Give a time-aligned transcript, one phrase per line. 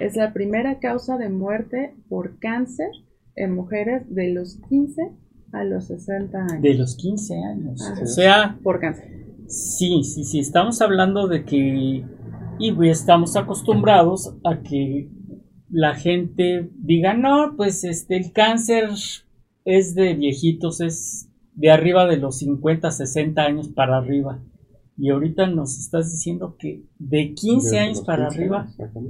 [0.00, 2.90] Es la primera causa de muerte por cáncer
[3.34, 5.12] en mujeres de los 15
[5.52, 6.62] a los 60 años.
[6.62, 7.82] De los 15 años.
[7.82, 9.26] Ah, o sea, por cáncer.
[9.46, 10.40] Sí, sí, sí.
[10.40, 12.04] Estamos hablando de que
[12.58, 15.10] y estamos acostumbrados a que
[15.68, 18.90] la gente diga, no, pues este, el cáncer
[19.64, 24.40] es de viejitos, es de arriba de los 50, 60 años para arriba.
[24.98, 28.68] Y ahorita nos estás diciendo que de 15 años para arriba.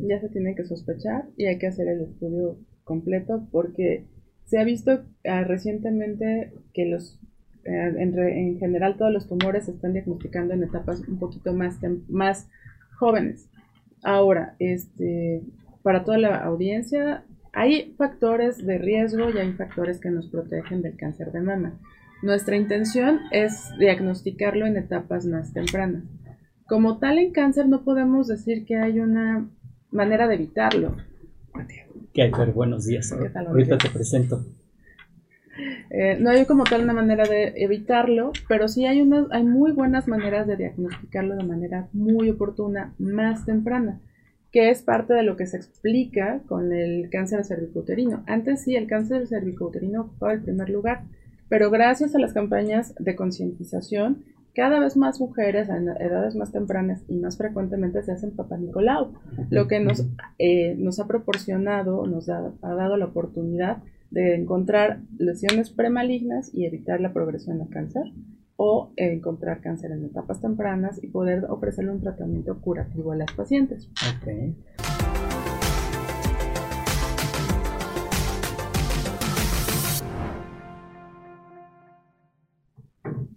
[0.08, 4.06] Ya se tiene que sospechar y hay que hacer el estudio completo porque
[4.44, 7.20] se ha visto ah, recientemente que los
[7.66, 12.48] eh, en, general todos los tumores se están diagnosticando en etapas un poquito más, más
[12.96, 13.48] jóvenes.
[14.04, 15.42] Ahora, este,
[15.82, 20.96] para toda la audiencia, hay factores de riesgo y hay factores que nos protegen del
[20.96, 21.80] cáncer de mama.
[22.22, 26.04] Nuestra intención es diagnosticarlo en etapas más tempranas.
[26.66, 29.48] Como tal en cáncer no podemos decir que hay una
[29.90, 30.96] manera de evitarlo.
[32.12, 33.12] ¿Qué hay, Buenos días.
[33.12, 34.44] Ahorita te presento.
[35.90, 39.72] Eh, no hay como tal una manera de evitarlo, pero sí hay, unas, hay muy
[39.72, 44.00] buenas maneras de diagnosticarlo de manera muy oportuna, más temprana,
[44.50, 48.24] que es parte de lo que se explica con el cáncer cervicouterino.
[48.26, 51.04] Antes sí, el cáncer cervicouterino ocupaba el primer lugar,
[51.48, 57.04] pero gracias a las campañas de concientización, cada vez más mujeres en edades más tempranas
[57.08, 59.12] y más frecuentemente se hacen papá Nicolau,
[59.50, 60.06] lo que nos,
[60.38, 67.00] eh, nos ha proporcionado, nos ha dado la oportunidad de encontrar lesiones premalignas y evitar
[67.00, 68.04] la progresión al cáncer
[68.56, 73.90] o encontrar cáncer en etapas tempranas y poder ofrecerle un tratamiento curativo a las pacientes.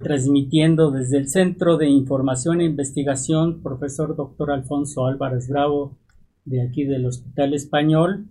[0.09, 5.99] Transmitiendo desde el Centro de Información e Investigación, profesor doctor Alfonso Álvarez Bravo,
[6.45, 8.25] de aquí del Hospital Español,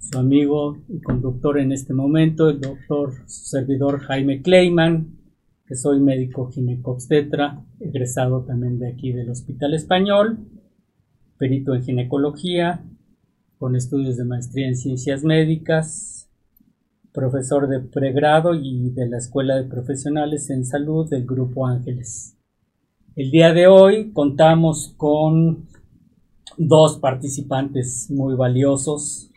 [0.00, 5.20] su amigo y conductor en este momento, el doctor, su servidor Jaime Kleiman,
[5.68, 10.40] que soy médico ginecobstetra, egresado también de aquí del Hospital Español,
[11.38, 12.84] perito en ginecología,
[13.56, 16.21] con estudios de maestría en ciencias médicas,
[17.12, 22.36] profesor de pregrado y de la Escuela de Profesionales en Salud del Grupo Ángeles.
[23.14, 25.66] El día de hoy contamos con
[26.56, 29.30] dos participantes muy valiosos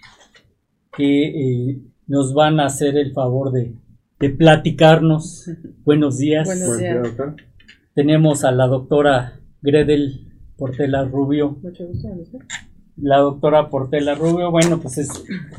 [0.96, 3.76] que eh, nos van a hacer el favor de,
[4.38, 5.50] platicarnos.
[5.86, 6.48] Buenos días.
[6.48, 7.08] Buenos días.
[7.94, 11.58] Tenemos a la doctora Gredel Portela Rubio.
[11.62, 12.10] Mucho gusto.
[12.98, 15.10] La doctora Portela Rubio, bueno, pues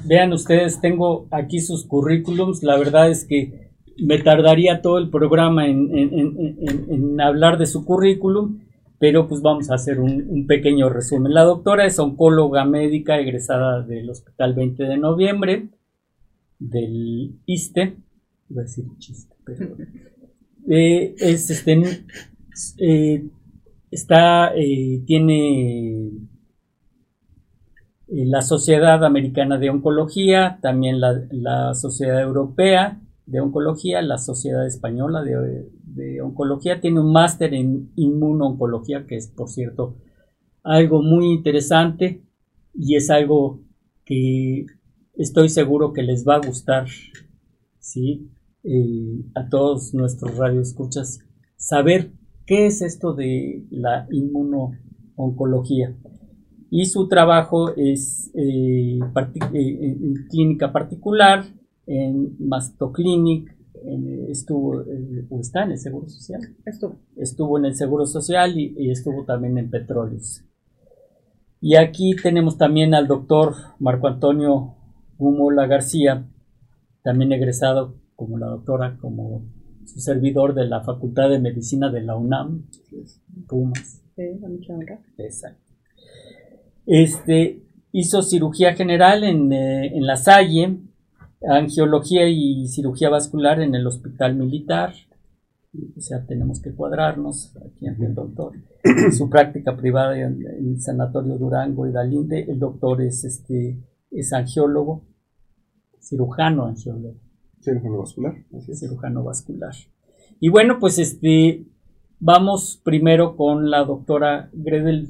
[0.05, 2.63] vean ustedes, tengo aquí sus currículums.
[2.63, 8.61] La verdad es que me tardaría todo el programa en, en hablar de su currículum,
[8.99, 11.35] pero pues vamos a hacer un, pequeño resumen.
[11.35, 15.69] La doctora es oncóloga médica egresada del Hospital 20 de Noviembre
[16.59, 17.97] del ISTE,
[18.49, 19.77] iba a decir chiste, pero
[20.71, 21.83] eh, es este
[22.79, 23.25] eh,
[23.91, 26.13] está eh, tiene
[28.09, 35.23] la Sociedad Americana de Oncología, también la, la Sociedad Europea de Oncología, la Sociedad Española
[35.23, 39.97] de, oncología, tiene un máster en inmunooncología, que es, por cierto,
[40.63, 42.23] algo muy interesante
[42.73, 43.61] y es algo
[44.05, 44.67] que
[45.15, 46.87] estoy seguro que les va a gustar,
[47.81, 48.31] ¿sí?
[49.35, 51.21] A todos nuestros radioescuchas,
[51.57, 52.13] saber
[52.45, 55.97] qué es esto de la inmunooncología.
[56.71, 61.45] Y su trabajo es eh, eh, en clínica particular,
[61.87, 63.57] en Mastoclinic,
[64.29, 66.41] estuvo eh, o está en el Seguro Social.
[66.65, 66.97] Estuvo.
[67.17, 70.45] Estuvo en el Seguro Social y, estuvo también en Petróleos.
[71.61, 74.75] Y aquí tenemos también al doctor Marco Antonio
[75.19, 76.29] Humola García,
[77.03, 79.45] también egresado como la doctora, como
[79.85, 82.67] su servidor de la Facultad de Medicina de la UNAM,
[83.49, 84.03] Pumas.
[84.17, 84.75] Sí, mucha
[85.19, 85.66] Exacto.
[86.87, 90.79] Este, hizo cirugía general en, eh, en La Salle,
[91.49, 94.95] angiología y cirugía vascular en el hospital militar.
[95.97, 98.53] O sea, tenemos que cuadrarnos aquí ante el doctor.
[99.13, 103.79] Su práctica privada en el Sanatorio Durango y Dalinde, el doctor es este
[104.11, 105.05] es angiólogo,
[106.01, 107.17] cirujano angiólogo.
[107.61, 108.35] Cirujano vascular,
[108.75, 109.75] Cirujano vascular.
[110.41, 111.67] Y bueno, pues este
[112.21, 115.09] vamos primero con la doctora Gredel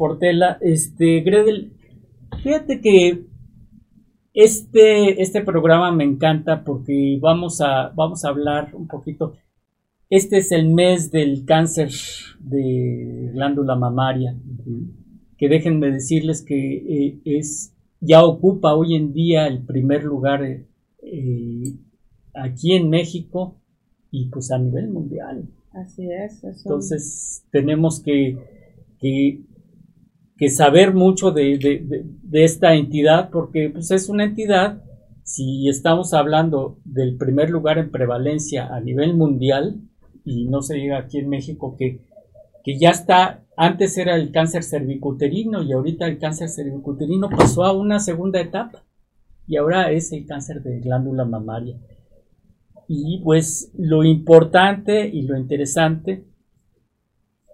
[0.00, 0.56] Portela.
[0.62, 1.74] Este, Gredel,
[2.42, 3.26] fíjate que
[4.32, 9.34] este, este programa me encanta porque vamos a, vamos a hablar un poquito.
[10.08, 11.90] Este es el mes del cáncer
[12.38, 14.34] de glándula mamaria,
[15.36, 21.74] que déjenme decirles que eh, es ya ocupa hoy en día el primer lugar eh,
[22.34, 23.60] aquí en México
[24.10, 25.46] y pues a nivel mundial.
[25.72, 26.42] Así es.
[26.42, 28.38] Entonces tenemos que,
[28.98, 29.42] que,
[30.48, 34.82] saber mucho de, esta entidad porque pues es una entidad,
[35.22, 39.82] si estamos hablando del primer lugar en prevalencia a nivel mundial,
[40.24, 42.00] y no se diga aquí en México que,
[42.64, 47.72] que ya está, antes era el cáncer cervicuterino y ahorita el cáncer cervicuterino pasó a
[47.72, 48.84] una segunda etapa
[49.46, 51.76] y ahora es el cáncer de glándula mamaria.
[52.88, 56.24] Y pues lo importante y lo interesante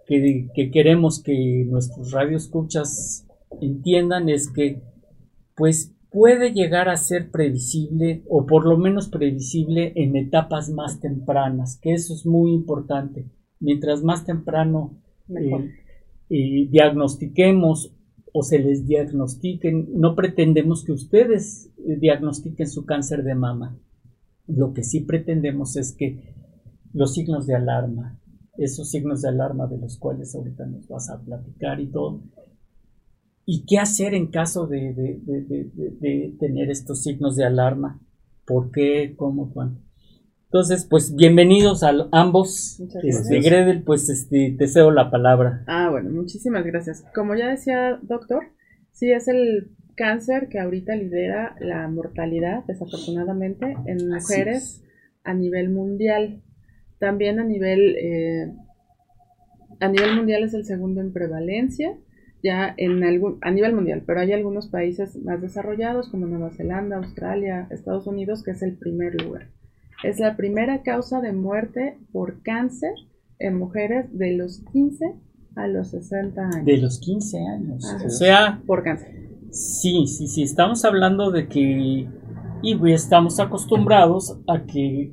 [0.06, 3.26] que, queremos que nuestros radioescuchas
[3.60, 4.82] entiendan es que
[5.54, 11.78] pues puede llegar a ser previsible o por lo menos previsible en etapas más tempranas,
[11.80, 13.26] que eso es muy importante.
[13.58, 14.96] Mientras más temprano
[15.28, 15.72] eh,
[16.30, 17.92] eh, diagnostiquemos
[18.32, 23.78] o se les diagnostiquen, no pretendemos que ustedes eh, diagnostiquen su cáncer de mama.
[24.46, 26.34] Lo que sí pretendemos es que
[26.92, 28.18] los signos de alarma,
[28.58, 32.22] esos signos de alarma de los cuales ahorita nos vas a platicar y todo,
[33.46, 35.20] y qué hacer en caso de,
[36.38, 38.00] tener estos signos de alarma,
[38.44, 39.80] por qué, cómo, cuándo.
[40.46, 42.80] Entonces, pues bienvenidos a ambos.
[43.02, 45.64] Este, Gredel, pues este, te cedo la palabra.
[45.66, 47.04] Ah, bueno, muchísimas gracias.
[47.14, 48.44] Como ya decía doctor,
[48.90, 54.82] sí es el cáncer que ahorita lidera la mortalidad, desafortunadamente, en mujeres
[55.24, 56.42] a nivel mundial.
[56.98, 58.52] También a nivel, eh,
[59.80, 61.96] a nivel mundial es el segundo en prevalencia,
[62.42, 66.96] ya en algún, a nivel mundial, pero hay algunos países más desarrollados como Nueva Zelanda,
[66.96, 69.48] Australia, Estados Unidos, que es el primer lugar.
[70.02, 72.92] Es la primera causa de muerte por cáncer
[73.38, 75.14] en mujeres de los 15
[75.56, 76.64] a los 60 años.
[76.64, 77.84] De los 15 años.
[78.04, 79.10] O sea, por cáncer.
[79.50, 82.08] Sí, sí, sí, estamos hablando de que
[82.62, 85.12] y estamos acostumbrados a que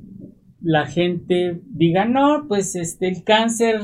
[0.64, 3.82] la gente diga, no, pues este, el cáncer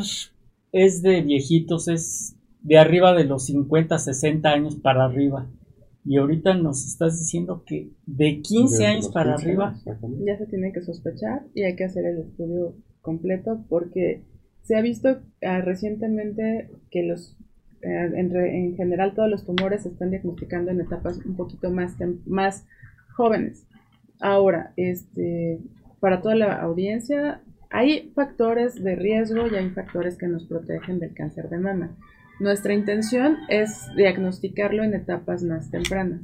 [0.72, 5.48] es de viejitos, es de arriba de los 50, 60 años para arriba.
[6.04, 9.76] Y ahorita nos estás diciendo que de 15 años para arriba
[10.24, 14.24] ya se tiene que sospechar y hay que hacer el estudio completo porque
[14.62, 17.36] se ha visto ah, recientemente que los
[17.82, 22.66] eh, en, general todos los tumores se están diagnosticando en etapas un poquito más, más
[23.14, 23.66] jóvenes.
[24.20, 25.60] Ahora, este,
[26.00, 31.14] para toda la audiencia, hay factores de riesgo y hay factores que nos protegen del
[31.14, 31.96] cáncer de mama.
[32.40, 36.22] Nuestra intención es diagnosticarlo en etapas más tempranas.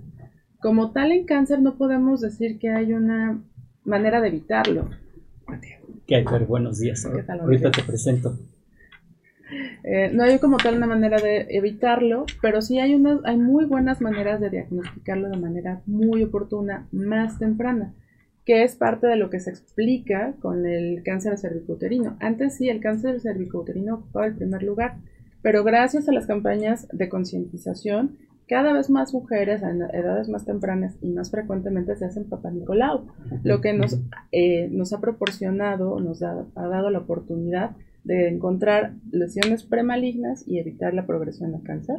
[0.61, 3.39] Como tal en cáncer no podemos decir que hay una
[3.85, 4.91] manera de evitarlo.
[6.07, 7.05] ¿Qué hay, Buenos días.
[7.05, 8.39] Ahorita te presento.
[9.85, 13.65] Eh, no hay como tal una manera de evitarlo, pero sí hay, unas, hay muy
[13.65, 17.95] buenas maneras de diagnosticarlo de manera muy oportuna, más temprana,
[18.47, 22.17] que es parte de lo que se explica con el cáncer cervicouterino.
[22.21, 24.99] Antes sí, el cáncer cervicouterino ocupaba el primer lugar,
[25.43, 28.17] pero gracias a las campañas de concientización,
[28.49, 33.09] cada vez más mujeres en edades más tempranas y más frecuentemente se hacen papá Nicolau,
[33.43, 33.99] lo que nos,
[34.31, 37.73] eh, nos ha proporcionado, nos ha dado la oportunidad
[38.05, 41.97] de encontrar lesiones premalignas y evitar la progresión al cáncer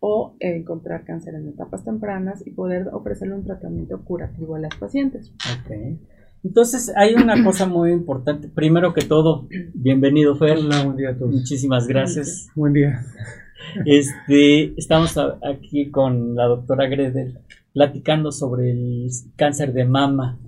[0.00, 5.32] o encontrar cáncer en etapas tempranas y poder ofrecerle un tratamiento curativo a las pacientes.
[5.64, 5.98] Okay.
[6.44, 8.48] Entonces hay una cosa muy importante.
[8.48, 10.58] Primero que todo, bienvenido Fer.
[10.58, 11.32] Hola, buen día a todos.
[11.32, 12.48] Muchísimas gracias.
[12.54, 13.00] Buen día.
[13.84, 17.40] Este, estamos aquí con la doctora Gredel
[17.72, 20.38] platicando sobre el cáncer de mama,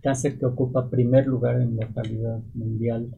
[0.00, 3.08] cáncer que ocupa primer lugar en mortalidad mundial.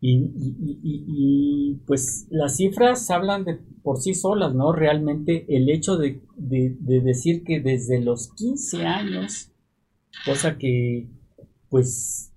[0.00, 4.72] Y, pues las cifras hablan de por sí solas, ¿no?
[4.72, 9.50] Realmente el hecho de, decir que desde los 15 años,
[10.24, 11.08] cosa que
[11.68, 12.32] pues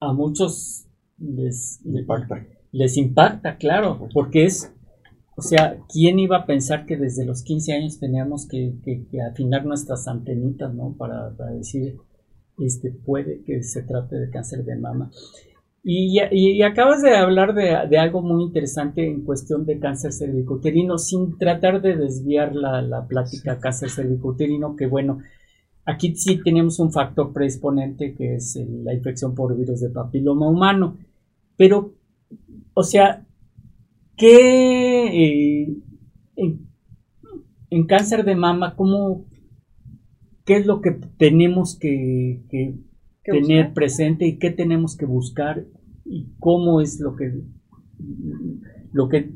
[0.00, 0.86] a muchos
[1.18, 2.46] les impacta.
[2.72, 4.72] Les impacta, claro, porque es,
[5.36, 8.74] o sea, ¿quién iba a pensar que desde los 15 años teníamos que,
[9.30, 10.94] afinar nuestras antenitas, ¿no?
[10.96, 11.96] Para, para decir,
[12.58, 15.10] este, puede que se trate de cáncer de mama.
[15.82, 21.80] Y, acabas de hablar de, algo muy interesante en cuestión de cáncer cervicouterino, sin tratar
[21.80, 25.20] de desviar la, plática cáncer cervicouterino, que bueno,
[25.86, 30.98] aquí sí tenemos un factor predisponente que es la infección por virus de papiloma humano.
[31.56, 31.94] Pero,
[32.74, 33.26] o sea,
[34.16, 35.76] ¿qué eh,
[37.70, 39.24] en, cáncer de mama, cómo,
[40.44, 42.42] qué es lo que tenemos que
[43.30, 45.64] tener presente y qué tenemos que buscar
[46.04, 47.32] y cómo es lo que
[48.92, 49.30] lo que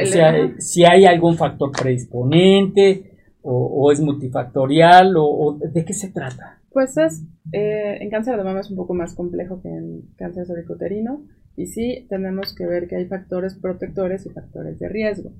[0.00, 6.60] o sea, si hay algún factor predisponente o, es multifactorial o, de qué se trata.
[6.70, 10.46] Pues es, eh, en cáncer de mama es un poco más complejo que en cáncer
[10.46, 11.24] cervicuterino
[11.56, 15.32] y sí tenemos que ver que hay factores protectores y factores de riesgo.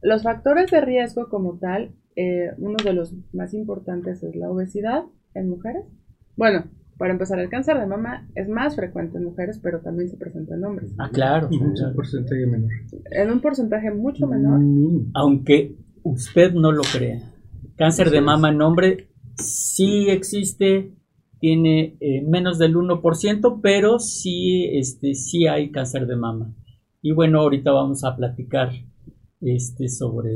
[0.00, 5.04] Los factores de riesgo como tal, eh, uno de los más importantes es la obesidad
[5.34, 5.84] en mujeres.
[6.36, 6.64] Bueno,
[7.02, 10.54] para empezar, el cáncer de mama es más frecuente en mujeres, pero también se presenta
[10.54, 10.94] en hombres.
[10.98, 11.48] Ah, claro.
[11.50, 12.70] En un porcentaje menor.
[13.10, 14.60] En un porcentaje mucho menor.
[15.14, 17.18] Aunque usted no lo crea.
[17.76, 20.94] Cáncer de mama en hombre sí existe,
[21.40, 26.54] tiene eh, menos del 1%, pero sí, este, sí hay cáncer de mama.
[27.00, 28.70] Y bueno, ahorita vamos a platicar
[29.40, 30.30] este, sobre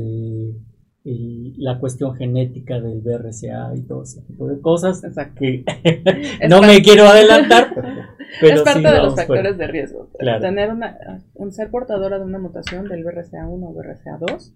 [1.57, 5.01] la cuestión genética del BRCA y todo ese tipo de cosas
[5.35, 5.63] que
[6.49, 7.73] no me quiero adelantar.
[8.41, 10.09] Pero es parte de los factores de riesgo.
[10.41, 14.53] Tener una, un ser portadora de una mutación del BRCA1 o BRCA2,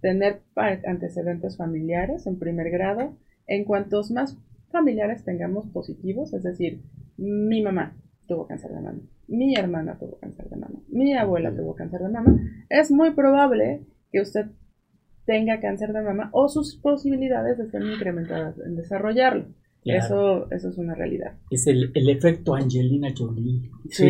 [0.00, 3.16] tener antecedentes familiares en primer grado,
[3.46, 4.36] en cuantos más
[4.70, 6.82] familiares tengamos positivos, es decir,
[7.16, 7.94] mi mamá
[8.26, 12.08] tuvo cáncer de mama, mi hermana tuvo cáncer de mama, mi abuela tuvo cáncer de
[12.08, 12.40] mama,
[12.70, 14.46] es muy probable que usted
[15.24, 19.46] tenga cáncer de mama o sus posibilidades estén incrementadas en desarrollarlo.
[19.84, 21.34] Eso, eso es una realidad.
[21.50, 23.68] Es el, efecto Angelina Jolie.
[23.90, 24.06] Sí.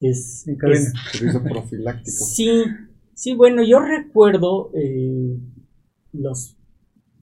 [0.00, 2.24] es, Servicio profiláctico.
[2.24, 2.64] Sí,
[3.14, 5.38] sí, bueno, yo recuerdo eh,
[6.12, 6.56] los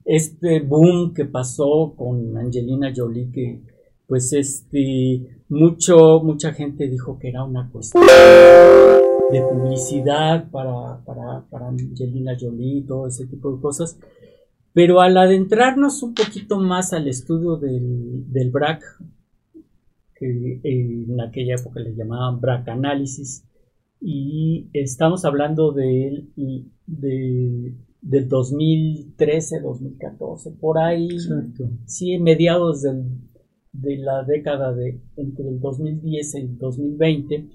[0.03, 3.61] este boom que pasó con Angelina Jolie, que
[4.05, 8.03] pues este mucho, mucha gente dijo que era una cuestión
[9.31, 13.99] de publicidad para, para, para Angelina Jolie y todo ese tipo de cosas.
[14.73, 18.83] Pero al adentrarnos un poquito más al estudio del, del BRAC,
[20.15, 23.43] que en aquella época le llamaban BRAC análisis,
[23.99, 26.27] y estamos hablando de,
[26.85, 31.09] de del 2013, 2014, por ahí,
[31.85, 37.49] sí, mediados de la década de entre el 2010 y el 2020,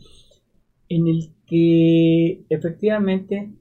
[0.89, 3.53] en el que efectivamente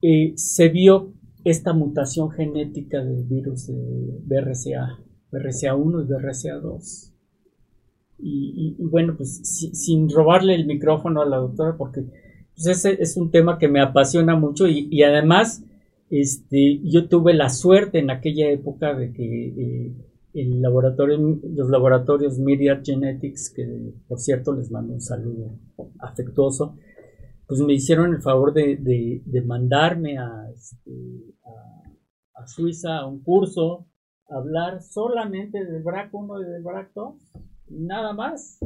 [0.00, 5.00] eh, se vio esta mutación genética del virus de BRCA,
[5.32, 7.10] BRCA1 y BRCA2.
[8.20, 9.38] Y, bueno, pues
[9.72, 12.02] sin robarle el micrófono a la doctora, porque
[12.54, 15.64] pues, ese es un tema que me apasiona mucho y además
[16.10, 19.92] este, yo tuve la suerte en aquella época de que eh,
[20.34, 23.64] el laboratorio, los laboratorios Media Genetics, que
[24.08, 25.58] por cierto les mando un saludo
[26.00, 26.76] afectuoso,
[27.46, 30.16] pues me hicieron el favor de, mandarme
[30.54, 30.90] este,
[31.44, 33.86] a, a, Suiza a un curso,
[34.28, 37.14] a hablar solamente del BRAC 1 y del BRAC 2,
[37.68, 38.58] nada más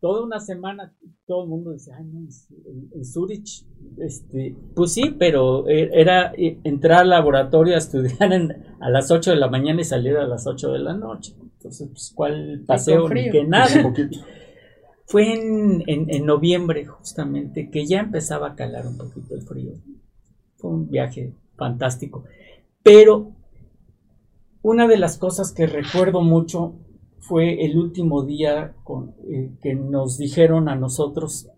[0.00, 0.94] toda una semana
[1.26, 3.64] todo el mundo decía, ay, no, en, Zurich,
[3.98, 8.32] este, pues sí, pero e, era e, entrar al laboratorio a estudiar
[8.80, 11.34] a las 8 de la mañana y salir a las 8 de la noche.
[11.58, 13.08] Entonces, pues, ¿cuál paseo?
[13.08, 13.68] Ni que nada.
[15.04, 19.72] Fue en, en, noviembre, justamente, que ya empezaba a calar un poquito el frío.
[20.56, 22.24] Fue un viaje fantástico.
[22.82, 23.32] Pero
[24.62, 26.74] una de las cosas que recuerdo mucho
[27.28, 28.74] fue el último día
[29.28, 31.48] eh, que nos dijeron a nosotros,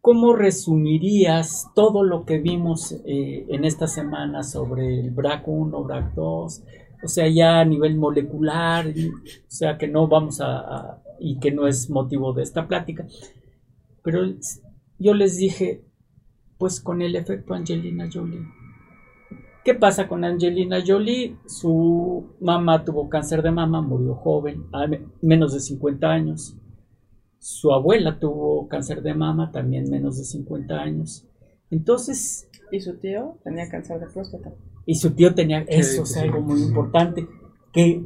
[0.00, 6.62] ¿cómo resumirías todo lo que vimos eh, en esta semana sobre el BRAC1, BRAC2?
[7.02, 11.66] O sea, ya a nivel molecular, o sea, que no vamos a, y que no
[11.66, 13.06] es motivo de esta plática.
[14.02, 14.22] Pero
[14.98, 15.82] yo les dije,
[16.58, 18.57] pues con el efecto Angelina Jolie
[19.64, 21.36] ¿Qué pasa con Angelina Jolie?
[21.46, 24.86] Su mamá tuvo cáncer de mama, murió joven, a
[25.20, 26.56] menos de 50 años.
[27.38, 31.26] Su abuela tuvo cáncer de mama, también menos de 50 años.
[31.70, 32.48] Entonces...
[32.70, 34.52] ¿Y su tío tenía cáncer de próstata?
[34.86, 35.60] Y su tío tenía...
[35.68, 37.26] Eso es algo muy importante.
[37.72, 38.02] Que,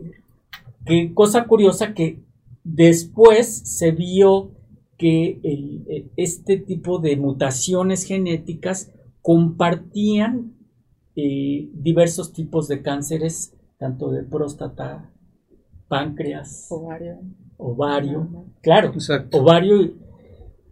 [0.85, 2.23] que cosa curiosa que
[2.65, 4.51] después se vio
[4.99, 10.55] que el, este tipo de mutaciones genéticas compartían
[11.16, 15.11] eh, diversos tipos de cánceres, tanto de próstata,
[15.88, 17.19] páncreas, ovario,
[17.59, 18.92] ovario claro,
[19.33, 19.95] ovario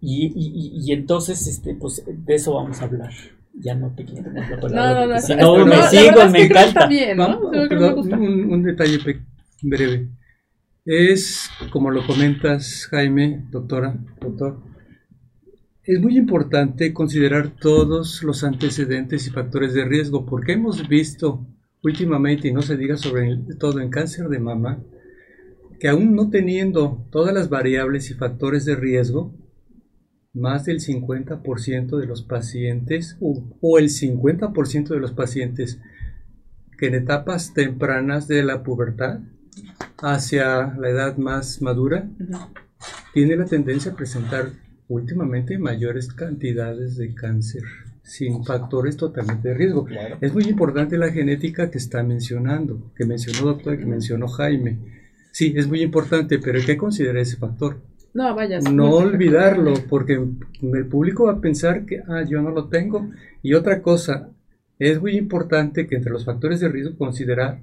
[0.00, 3.12] y, entonces este pues de eso vamos a hablar.
[3.52, 5.06] Ya no te quiero la palabra.
[5.06, 6.88] No, si no, me sigo, me encanta.
[6.88, 8.98] un, un detalle
[9.62, 10.08] breve.
[10.86, 14.62] Es, como lo comentas, Jaime, doctora, doctor,
[15.92, 21.44] es muy importante considerar todos los antecedentes y factores de riesgo porque hemos visto
[21.82, 24.84] últimamente, y no se diga sobre todo en cáncer de mama,
[25.80, 29.34] que aún no teniendo todas las variables y factores de riesgo,
[30.32, 35.80] más del 50% de los pacientes o el 50% de los pacientes
[36.78, 39.20] que en etapas tempranas de la pubertad
[39.98, 42.08] hacia la edad más madura
[43.12, 44.52] tiene la tendencia a presentar
[44.90, 47.62] últimamente mayores cantidades de cáncer
[48.02, 49.86] sin factores totalmente de riesgo.
[50.20, 54.78] Es muy importante la genética que está mencionando, que mencionó doctor, que mencionó Jaime.
[55.30, 57.80] Sí, es muy importante, pero hay que considerar ese factor.
[58.12, 58.58] No, vaya.
[58.58, 63.08] No olvidarlo, porque el público va a pensar que, ah, yo no lo tengo.
[63.42, 64.30] Y otra cosa,
[64.80, 67.60] es muy importante que entre los factores de riesgo considerar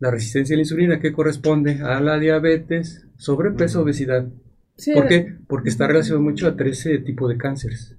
[0.00, 4.26] la resistencia a la insulina, que corresponde a la diabetes, sobrepeso, obesidad.
[4.94, 5.36] ¿Por qué?
[5.46, 7.96] Porque está relacionado mucho a 13 tipos de cánceres.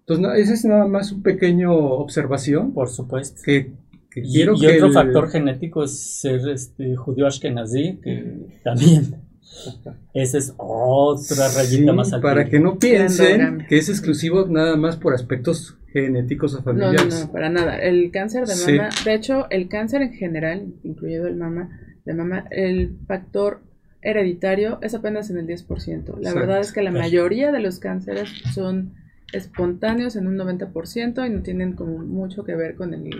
[0.00, 2.72] Entonces, no, esa es nada más un pequeño observación.
[2.72, 3.40] Por supuesto.
[3.44, 3.72] Que,
[4.16, 9.16] y, otro factor genético es ser este, judío ashkenazí, que también.
[10.14, 12.28] Esa es otra rayita más alta.
[12.28, 17.06] Para que no piensen que es exclusivo nada más por aspectos genéticos o familiares.
[17.06, 17.78] No, no, no, para nada.
[17.78, 21.70] El cáncer de mama, de hecho, el cáncer en general, incluido el mama,
[22.04, 23.62] de mama, el factor
[24.04, 26.18] hereditario es apenas en el 10%.
[26.20, 28.94] La verdad es que la mayoría de los cánceres son
[29.32, 33.10] espontáneos en un 90% y no tienen como mucho que ver con, el,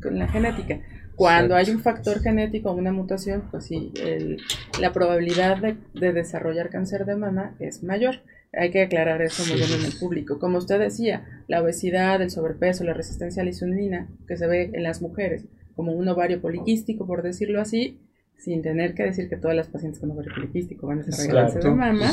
[0.00, 0.80] con la genética.
[1.16, 3.92] Cuando hay un factor genético o una mutación, pues sí,
[4.80, 8.20] la probabilidad de, de, desarrollar cáncer de mama es mayor.
[8.52, 10.38] Hay que aclarar eso muy bien en el público.
[10.38, 14.70] Como usted decía, la obesidad, el sobrepeso, la resistencia a la insulina, que se ve
[14.72, 15.46] en las mujeres
[15.76, 18.00] como un ovario poliquístico, por decirlo así,
[18.40, 21.62] sin tener que decir que todas las pacientes con ovario poliquístico van a desarrollar cáncer
[21.62, 22.10] de mama,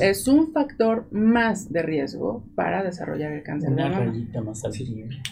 [0.00, 0.28] es.
[0.28, 4.12] un factor más de riesgo para desarrollar el cáncer de mama.
[4.44, 4.62] Más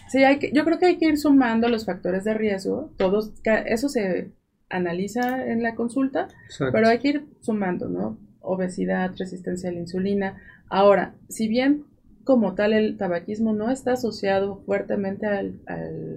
[0.09, 3.33] sí, hay que, yo creo que hay que ir sumando los factores de riesgo, todos,
[3.45, 4.33] eso se
[4.69, 6.26] analiza en la consulta,
[6.73, 8.19] pero hay que ir sumando, ¿no?
[8.41, 10.37] Obesidad, resistencia a la insulina.
[10.69, 11.85] Ahora, si bien
[12.25, 15.61] como tal el tabaquismo no está asociado fuertemente al,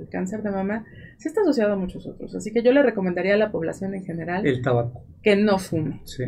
[0.09, 0.85] cáncer de mama,
[1.17, 2.33] sí está asociado a muchos otros.
[2.33, 5.03] Así que yo le recomendaría a la población en general el tabaco.
[5.21, 6.01] que no fume.
[6.05, 6.23] Sí.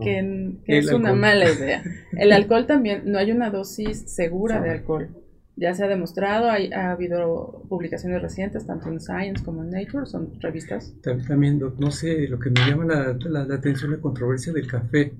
[0.00, 1.82] Que, es una mala idea.
[2.16, 5.08] El alcohol también, no hay una dosis segura de alcohol.
[5.56, 10.06] Ya se ha demostrado, hay, ha habido publicaciones recientes, tanto en Science como en Nature,
[10.06, 10.94] son revistas.
[11.02, 15.14] También, no sé, lo que me llama la, la, la atención la controversia del café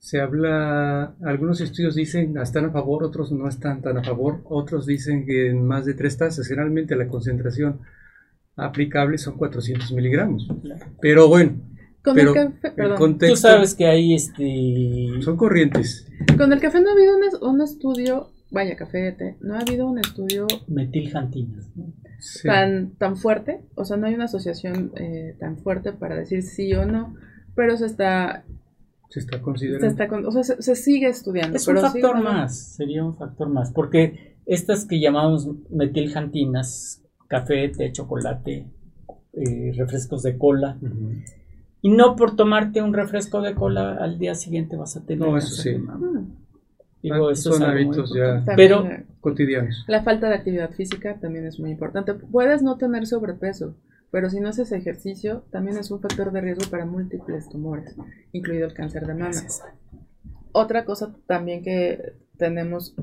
[0.00, 4.86] se habla, algunos estudios dicen están a favor, otros no están tan a favor, otros
[4.86, 7.80] dicen que en más de tres tazas, generalmente la concentración
[8.56, 10.48] aplicable son 400 miligramos.
[11.02, 11.60] Pero bueno,
[12.02, 13.18] con el café, perdón.
[13.18, 15.20] Tú sabes que hay este...
[15.20, 16.08] Son corrientes.
[16.38, 20.46] Con el café no ha habido un, estudio, vaya café, no ha habido un estudio...
[20.66, 21.68] Metiljantinas.
[22.42, 26.72] Tan, tan fuerte, o sea, no hay una asociación eh, tan fuerte para decir sí
[26.72, 27.14] o no,
[27.54, 28.44] pero se está
[29.10, 30.28] se está considerando.
[30.28, 31.56] o sea, se, sigue estudiando.
[31.56, 37.90] Es un factor más, sería un factor más, porque estas que llamamos metiljantinas, café, té,
[37.92, 38.68] chocolate,
[39.32, 40.78] eh, refrescos de cola,
[41.82, 45.28] y no por tomarte un refresco de cola al día siguiente vas a tener.
[45.28, 45.76] No, eso sí.
[47.02, 48.86] Digo, ah, son hábitos ya pero,
[49.20, 49.84] cotidianos.
[49.88, 52.14] La falta de actividad física también es muy importante.
[52.14, 53.74] Puedes no tener sobrepeso,
[54.10, 57.94] pero si no haces ejercicio, también es un factor de riesgo para múltiples tumores,
[58.32, 59.42] incluido el cáncer de mama.
[60.52, 62.94] Otra cosa también que tenemos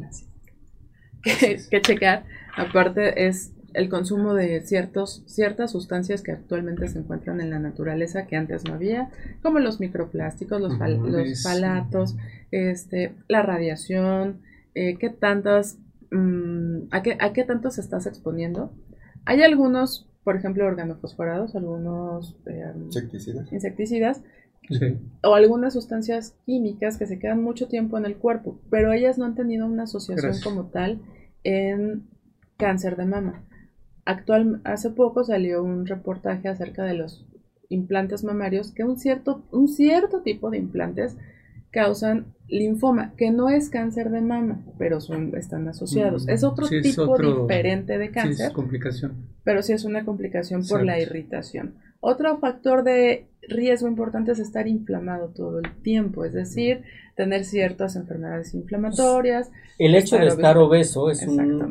[1.70, 7.52] que, checar, aparte, es el consumo de ciertos, ciertas sustancias que actualmente se encuentran en
[7.52, 9.10] la naturaleza que antes no había,
[9.42, 12.16] como los microplásticos, los, los falatos,
[12.52, 14.42] este, la radiación,
[14.74, 15.78] eh, qué tantas,
[16.12, 18.74] mm, a, qué, a qué tanto estás exponiendo.
[19.26, 22.74] Hay algunos por ejemplo, organofosforados, algunos eh,
[23.50, 24.22] insecticidas,
[25.24, 29.24] o algunas sustancias químicas que se quedan mucho tiempo en el cuerpo, pero ellas no
[29.24, 31.00] han tenido una asociación como tal
[31.46, 32.10] en
[32.58, 33.46] cáncer de mama.
[34.04, 37.26] Actual, hace poco salió un reportaje acerca de los
[37.70, 41.16] implantes mamarios, que un cierto, un cierto tipo de implantes
[41.72, 46.26] causan linfoma, que no es cáncer de mama, pero son, están asociados.
[46.26, 48.36] Mm, es otro tipo diferente de cáncer.
[48.36, 49.28] Sí, es complicación.
[49.44, 51.76] Pero sí es una complicación por la irritación.
[52.00, 56.84] Otro factor de riesgo importante es estar inflamado todo el tiempo, es decir,
[57.16, 59.50] tener ciertas enfermedades inflamatorias.
[59.80, 61.26] El hecho de estar obeso, es,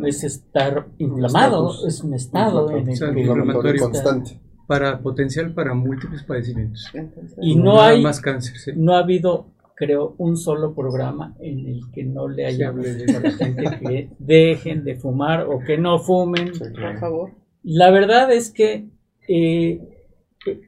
[0.05, 4.41] es estar inflamado, es un estado inflamatorio constante.
[4.67, 6.93] Para potencial para múltiples padecimientos.
[7.41, 8.77] y no hay más cáncer.
[8.77, 13.21] No ha habido creo, un solo programa en el que no le haya hablado a
[13.21, 16.51] la gente que dejen de fumar o que no fumen.
[16.59, 17.31] Por favor.
[17.63, 18.89] La verdad es que
[19.29, 19.81] eh,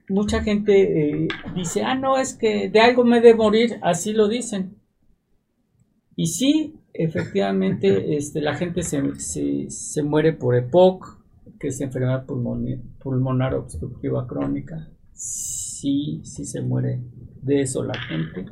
[0.09, 4.29] mucha gente eh, dice, ah, no, es que de algo me de morir, así lo
[4.29, 4.77] dicen.
[6.15, 11.19] Y sí, efectivamente, este, la gente se, se, muere por EPOC,
[11.59, 14.91] que es enfermedad pulmonar, obstructiva crónica.
[15.15, 17.01] Sí, sí se muere
[17.41, 18.45] de eso la gente.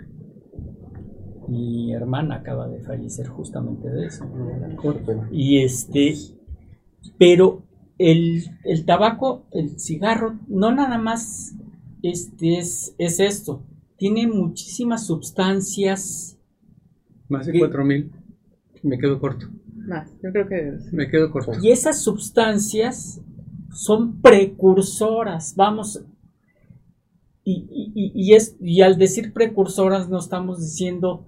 [1.49, 4.25] Mi hermana acaba de fallecer justamente de eso.
[5.31, 6.15] Y este,
[7.19, 7.63] pero
[7.99, 11.55] el, el tabaco, el cigarro, no nada más
[12.03, 13.63] este es, es esto.
[13.97, 16.39] Tiene muchísimas sustancias.
[17.29, 18.13] Más de cuatro mil.
[18.83, 19.47] Me quedo corto.
[19.75, 20.79] Más, yo creo que...
[20.93, 21.53] Me quedo corto.
[21.63, 23.21] Y esas sustancias
[23.73, 26.05] son precursoras, vamos.
[27.45, 31.27] Y, y, es, y al decir precursoras no estamos diciendo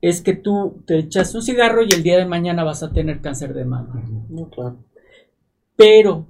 [0.00, 3.20] es que tú te echas un cigarro y el día de mañana vas a tener
[3.20, 4.02] cáncer de mama.
[4.28, 4.78] No, claro.
[5.76, 6.26] Pero,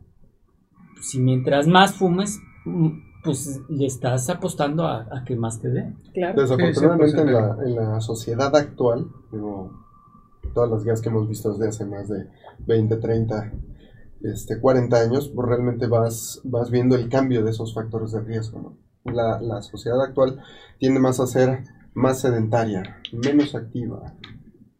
[1.02, 2.38] si mientras más fumes,
[3.24, 5.94] pues le estás apostando a, que más te dé.
[6.14, 6.40] Claro.
[6.40, 9.72] Desafortunadamente en, la, en la sociedad actual, digo,
[10.54, 12.26] todas las guías que hemos visto desde hace más de
[12.66, 13.52] 20, 30,
[14.22, 18.76] este, 40 años, pues realmente vas, vas viendo el cambio de esos factores de riesgo.
[19.04, 20.40] La, la sociedad actual
[20.78, 24.14] tiende más a ser más sedentaria, menos activa.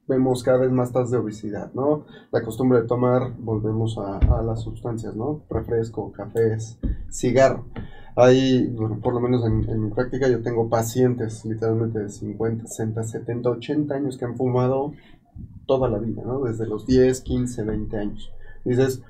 [0.06, 2.04] Vemos cada vez más tasas de obesidad, ¿no?
[2.32, 5.44] La costumbre de tomar, volvemos a, las sustancias, ¿no?
[5.48, 6.78] Refresco, cafés,
[7.10, 7.66] cigarro.
[8.16, 13.02] Hay, bueno, por lo menos en, mi práctica, yo tengo pacientes literalmente de 50, 60,
[13.04, 14.92] 70, 80 años que han fumado
[15.66, 16.40] toda la vida, ¿no?
[16.40, 18.32] Desde los 10, 15, 20 años.
[18.64, 19.02] Dices,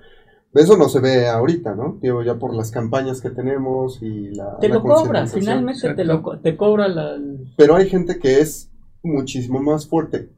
[0.54, 1.98] eso no se ve ahorita, ¿no?
[2.00, 4.58] Digo, ya por las campañas que tenemos y la.
[4.58, 7.18] Te lo cobra, finalmente te, lo, te cobra la.
[7.56, 8.70] Pero hay gente que es
[9.02, 10.30] muchísimo más fuerte.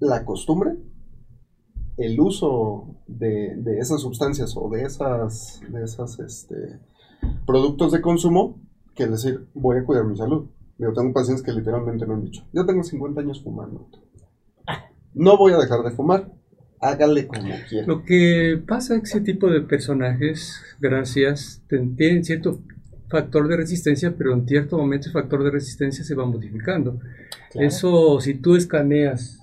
[0.00, 0.76] La costumbre,
[1.96, 6.80] el uso de, de esas sustancias o de esas, de esas, este,
[7.46, 8.60] productos de consumo
[8.94, 10.50] que decir, voy a cuidar mi salud.
[10.78, 13.88] Yo tengo pacientes que literalmente me han dicho, yo tengo 50 años fumando.
[15.14, 16.30] No voy a dejar de fumar.
[16.80, 17.86] Hágale como quiera.
[17.86, 22.60] Lo que pasa es que ese tipo de personajes, gracias, tienen cierto
[23.08, 27.00] factor de resistencia, pero en cierto momento ese factor de resistencia se va modificando.
[27.54, 29.40] Eso, si tú escaneas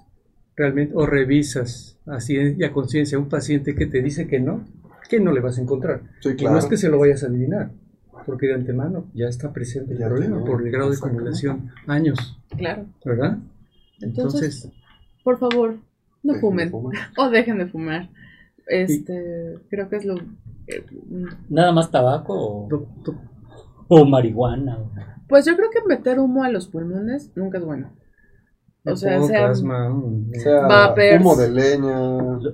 [0.56, 4.66] realmente o revisas así y a conciencia a un paciente que te dice que no,
[5.10, 6.02] que no le vas a encontrar.
[6.42, 7.72] no es que se lo vayas a adivinar
[8.26, 12.38] porque de antemano ya está presente el problema por el grado de acumulación, años.
[12.58, 12.86] Claro.
[13.04, 13.38] ¿Verdad?
[14.02, 14.70] Entonces,
[15.24, 15.78] por favor,
[16.24, 16.72] no fumen
[17.18, 18.10] o dejen de fumar.
[18.66, 20.16] Este, creo que es lo
[20.68, 20.86] eh,
[21.50, 22.70] nada más tabaco
[23.90, 24.80] o, marihuana.
[25.28, 27.92] Pues yo creo que meter humo a los pulmones nunca es bueno.
[28.86, 32.00] O sea, sea, humo de leña,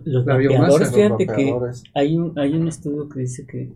[0.05, 1.55] los, vapeadores, fíjate que
[1.95, 3.73] hay un, hay un estudio que dice que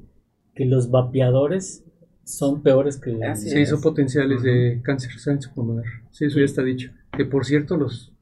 [0.55, 1.83] que los vapeadores
[2.23, 3.17] son peores que...
[3.35, 5.11] sí, son potenciales de cáncer
[5.53, 5.85] pulmonar.
[6.11, 6.91] Sí, eso ya está dicho.
[7.15, 8.12] Que por cierto los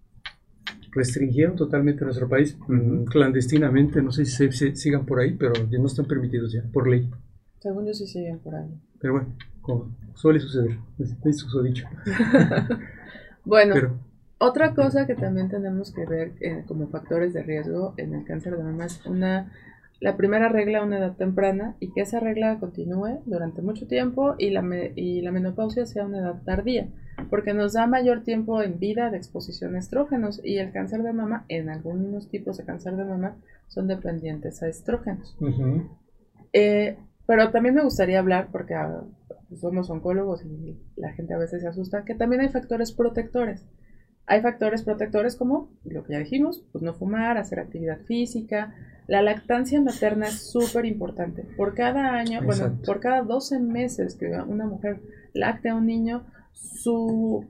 [0.92, 5.54] restringieron totalmente en nuestro país, mm, clandestinamente, no sé si se, sigan por ahí, pero
[5.70, 7.10] ya no están permitidos ya, por ley.
[7.60, 8.70] Según yo sí siguen por ahí.
[9.00, 11.86] Pero bueno, como suele suceder, eso ha dicho.
[13.46, 13.76] bueno,
[14.38, 18.58] otra cosa que también tenemos que ver eh, como factores de riesgo en el cáncer
[18.58, 19.52] de mama es una
[20.02, 24.34] la primera regla a una edad temprana y que esa regla continúe durante mucho tiempo
[24.40, 24.64] y la,
[24.96, 26.88] y la menopausia sea una edad tardía,
[27.30, 31.14] porque nos da mayor tiempo en vida de exposición a estrógenos y el cáncer de
[31.14, 35.38] mama, en algunos tipos de cáncer de mama, son dependientes a estrógenos.
[36.54, 39.04] Eh, pero también me gustaría hablar, porque ah,
[39.60, 43.66] somos oncólogos y la gente a veces se asusta, que también hay factores protectores.
[44.26, 48.74] Hay factores protectores como lo que ya dijimos, pues no fumar, hacer actividad física,
[49.08, 51.44] la lactancia materna es súper importante.
[51.58, 55.02] Por cada año, bueno, por cada 12 meses que una mujer
[55.34, 57.48] lacte a un niño, su,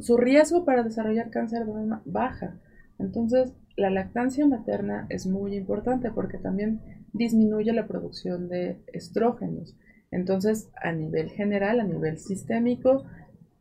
[0.00, 2.58] su riesgo para desarrollar cáncer de mama baja.
[2.98, 6.80] Entonces, la lactancia materna es muy importante porque también
[7.12, 9.76] disminuye la producción de estrógenos.
[10.10, 13.04] Entonces, a nivel general, a nivel sistémico,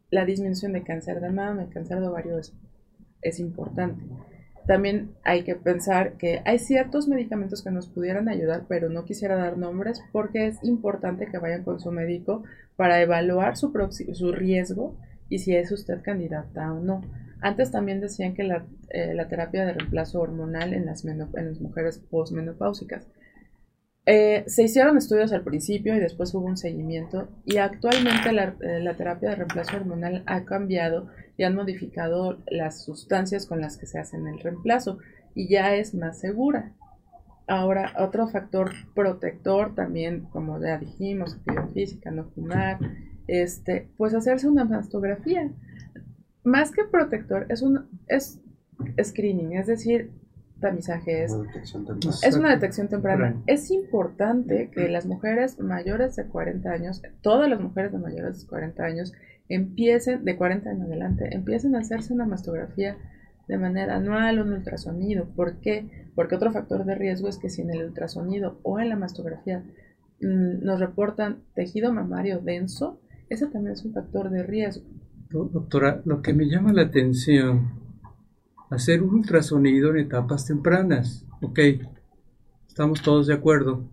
[0.10, 2.54] la disminución de cáncer de mama, el cáncer de ovario es,
[3.22, 4.04] es importante.
[4.68, 9.36] También hay que pensar que hay ciertos medicamentos que nos pudieran ayudar, pero no quisiera
[9.36, 12.44] dar nombres porque es importante que vayan con su médico
[12.76, 13.74] para evaluar su,
[14.14, 14.96] su riesgo
[15.30, 17.02] y si es usted candidata o no.
[17.42, 21.98] Antes también decían que la, eh, terapia de reemplazo hormonal en las, en las mujeres
[21.98, 23.08] postmenopáusicas.
[24.08, 28.80] Eh, se hicieron estudios al principio y después hubo un seguimiento y actualmente la, eh,
[28.82, 33.86] la terapia de reemplazo hormonal ha cambiado y han modificado las sustancias con las que
[33.86, 34.98] se hacen el reemplazo
[35.36, 36.74] y ya es más segura.
[37.48, 42.80] Ahora, otro factor protector también, como ya dijimos, actividad física, no fumar,
[43.28, 45.52] este, pues hacerse una mastografía.
[46.44, 48.40] más que protector, es un es
[49.04, 50.12] screening, es decir,
[50.62, 51.36] tamizaje es,
[52.24, 53.42] es una detección temprana.
[53.48, 58.48] Es importante que las mujeres mayores de 40 años, todas las mujeres de mayores de
[58.48, 59.14] 40 años,
[59.50, 62.98] empiecen, de 40 en adelante, empiecen a hacerse una mastografía
[63.48, 65.26] de manera anual, un ultrasonido.
[65.36, 66.08] ¿Por qué?
[66.16, 69.66] Porque otro factor de riesgo es que si en el ultrasonido o en la mastografía
[70.22, 74.86] mm, nos reportan tejido mamario denso, ese también es un factor de riesgo.
[75.30, 77.72] Doctora, lo que me llama la atención,
[78.72, 81.60] hacer un ultrasonido en etapas tempranas, ok,
[82.68, 83.84] estamos todos de acuerdo,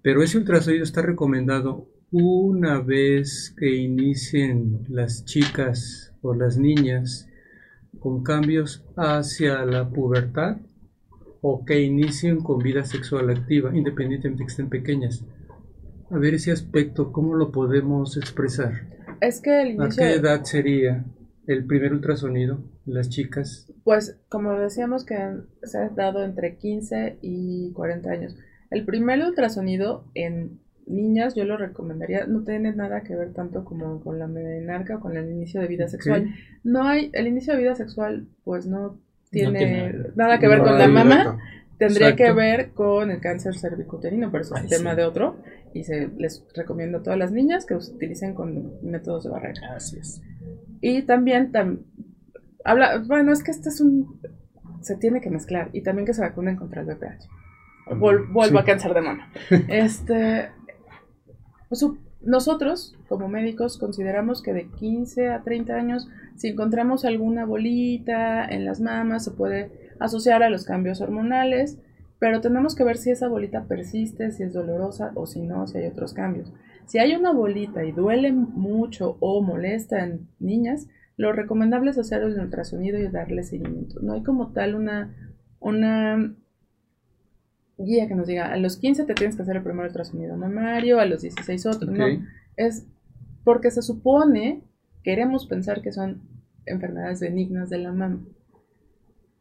[0.00, 7.28] pero ese ultrasonido está recomendado una vez que inicien las chicas o las niñas
[7.98, 10.58] con cambios hacia la pubertad
[11.40, 15.24] o que inicien con vida sexual activa, independientemente de que estén pequeñas.
[16.10, 18.88] A ver ese aspecto, ¿cómo lo podemos expresar?
[19.20, 20.04] Es que el inicio...
[20.04, 21.04] ¿A qué edad sería
[21.46, 23.72] el primer ultrasonido las chicas?
[23.84, 25.16] Pues como decíamos que
[25.62, 28.36] se ha dado entre 15 y 40 años.
[28.70, 34.00] El primer ultrasonido en niñas yo lo recomendaría, no tiene nada que ver tanto como
[34.00, 36.34] con la menarca o con el inicio de vida sexual.
[36.64, 38.98] No hay, el inicio de vida sexual pues no
[39.30, 41.38] tiene, nada que ver con la mamá,
[41.78, 45.36] tendría que ver con el cáncer cervicuterino, pero eso es tema de otro
[45.72, 49.74] y se les recomiendo a todas las niñas que utilicen con métodos de barrera.
[49.74, 50.20] Así es.
[50.80, 51.52] Y también
[52.64, 54.20] habla, bueno, es que este es un
[54.80, 57.28] se tiene que mezclar y también que se vacunen contra el VPH.
[57.96, 59.30] vuelvo a cáncer de mama.
[59.68, 60.50] Este,
[61.68, 61.84] pues,
[62.22, 68.64] nosotros, como médicos, consideramos que de 15 a 30 años, si encontramos alguna bolita en
[68.64, 71.78] las mamas, se puede asociar a los cambios hormonales,
[72.18, 75.78] pero tenemos que ver si esa bolita persiste, si es dolorosa o si no, si
[75.78, 76.52] hay otros cambios.
[76.86, 80.88] Si hay una bolita y duele mucho o molesta en niñas,
[81.20, 84.00] lo recomendable es hacer el ultrasonido y darle seguimiento.
[84.00, 85.14] No hay como tal una,
[85.58, 86.34] una
[87.76, 90.98] guía que nos diga, a los 15 te tienes que hacer el primer ultrasonido mamario,
[90.98, 92.06] a los 16 otro, no.
[92.56, 92.86] Es
[93.44, 94.62] porque se supone,
[95.02, 96.22] queremos pensar que son
[96.64, 98.24] enfermedades benignas de la mama.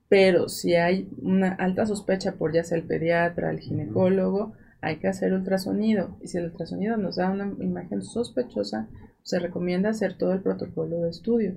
[0.09, 5.07] Pero si hay una alta sospecha por ya sea el pediatra, el ginecólogo, hay que
[5.07, 6.17] hacer ultrasonido.
[6.19, 8.89] Y si el ultrasonido nos da una imagen sospechosa,
[9.23, 11.55] se recomienda hacer todo el protocolo de estudio.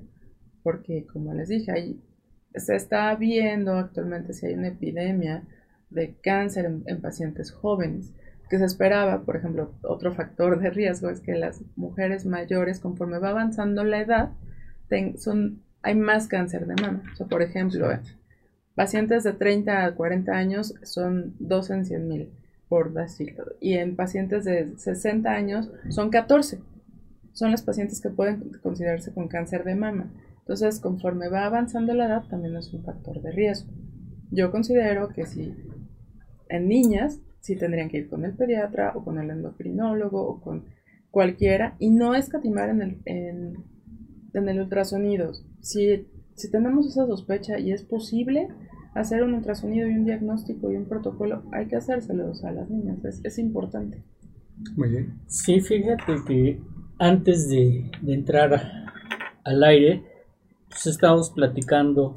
[0.62, 2.00] Porque, como les dije, ahí
[2.54, 5.44] se está viendo actualmente si hay una epidemia
[5.90, 8.12] de cáncer en, pacientes jóvenes
[8.48, 13.18] que se esperaba, por ejemplo, otro factor de riesgo es que las mujeres mayores, conforme
[13.18, 14.32] va avanzando la edad,
[15.16, 17.02] son, hay más cáncer de mama.
[17.14, 17.88] O sea, por ejemplo,
[18.74, 22.30] pacientes de 30 a 40 años son 2 en 100 mil,
[22.68, 23.46] por decirlo.
[23.58, 26.60] Y en pacientes de 60 años son 14.
[27.32, 30.10] Son las pacientes que pueden considerarse con cáncer de mama.
[30.42, 33.72] Entonces, conforme va avanzando la edad, también es un factor de riesgo.
[34.30, 35.54] Yo considero que si
[36.48, 40.64] en niñas sí tendrían que ir con el pediatra o con el endocrinólogo o con
[41.10, 45.32] cualquiera y no escatimar en el, en, el ultrasonido.
[45.60, 48.48] Si, si tenemos esa sospecha y es posible
[48.94, 53.04] hacer un ultrasonido y un diagnóstico y un protocolo, hay que hacérselos a las niñas,
[53.04, 54.02] es, es importante.
[54.76, 55.20] Muy bien.
[55.26, 56.60] Sí, fíjate que
[56.98, 58.60] antes de, de entrar
[59.44, 60.11] al aire,
[60.72, 62.14] pues estábamos platicando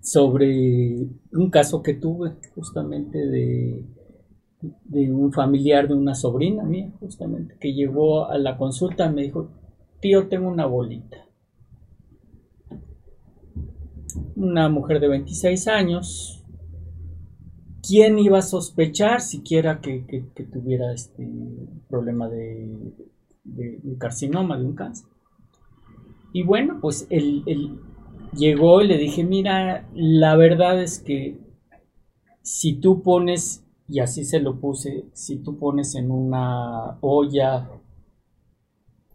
[0.00, 3.84] sobre un caso que tuve justamente de,
[5.10, 9.50] un familiar de una sobrina mía, justamente, que llegó a la consulta y me dijo,
[10.00, 11.26] tío, tengo una bolita.
[14.36, 16.44] Una mujer de 26 años.
[17.82, 21.28] ¿Quién iba a sospechar siquiera que, que, tuviera este
[21.88, 22.94] problema de,
[23.44, 25.08] de, un carcinoma, de un cáncer?
[26.32, 27.78] Y bueno, pues el,
[28.36, 31.38] llegó y le dije, mira, la verdad es que
[32.42, 37.70] si tú pones, y así se lo puse, si tú pones en una olla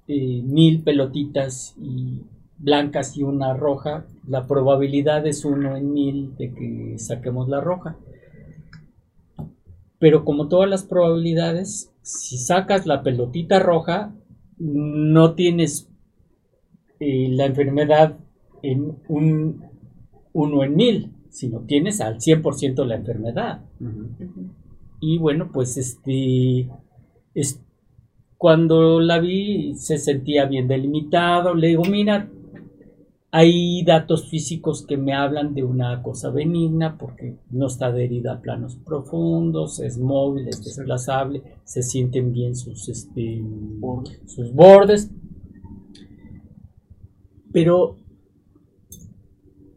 [0.08, 2.23] eh, mil pelotitas y
[2.58, 7.97] blancas y una roja, la probabilidad es uno en mil de que saquemos la roja.
[9.99, 14.13] Pero como todas las probabilidades, si sacas la pelotita roja,
[14.58, 15.89] no tienes
[17.03, 18.17] eh, la enfermedad
[18.61, 19.73] en un
[20.33, 23.61] uno en mil, sino tienes al 100% la enfermedad.
[24.99, 26.69] Y bueno, pues este,
[27.33, 27.61] es,
[28.37, 32.29] cuando la vi se sentía bien delimitado, le digo, mira,
[33.31, 38.41] hay datos físicos que me hablan de una cosa benigna porque no está adherida a
[38.41, 43.43] planos profundos, es móvil, es desplazable, se sienten bien sus, este,
[44.27, 45.09] sus bordes,
[47.53, 47.95] pero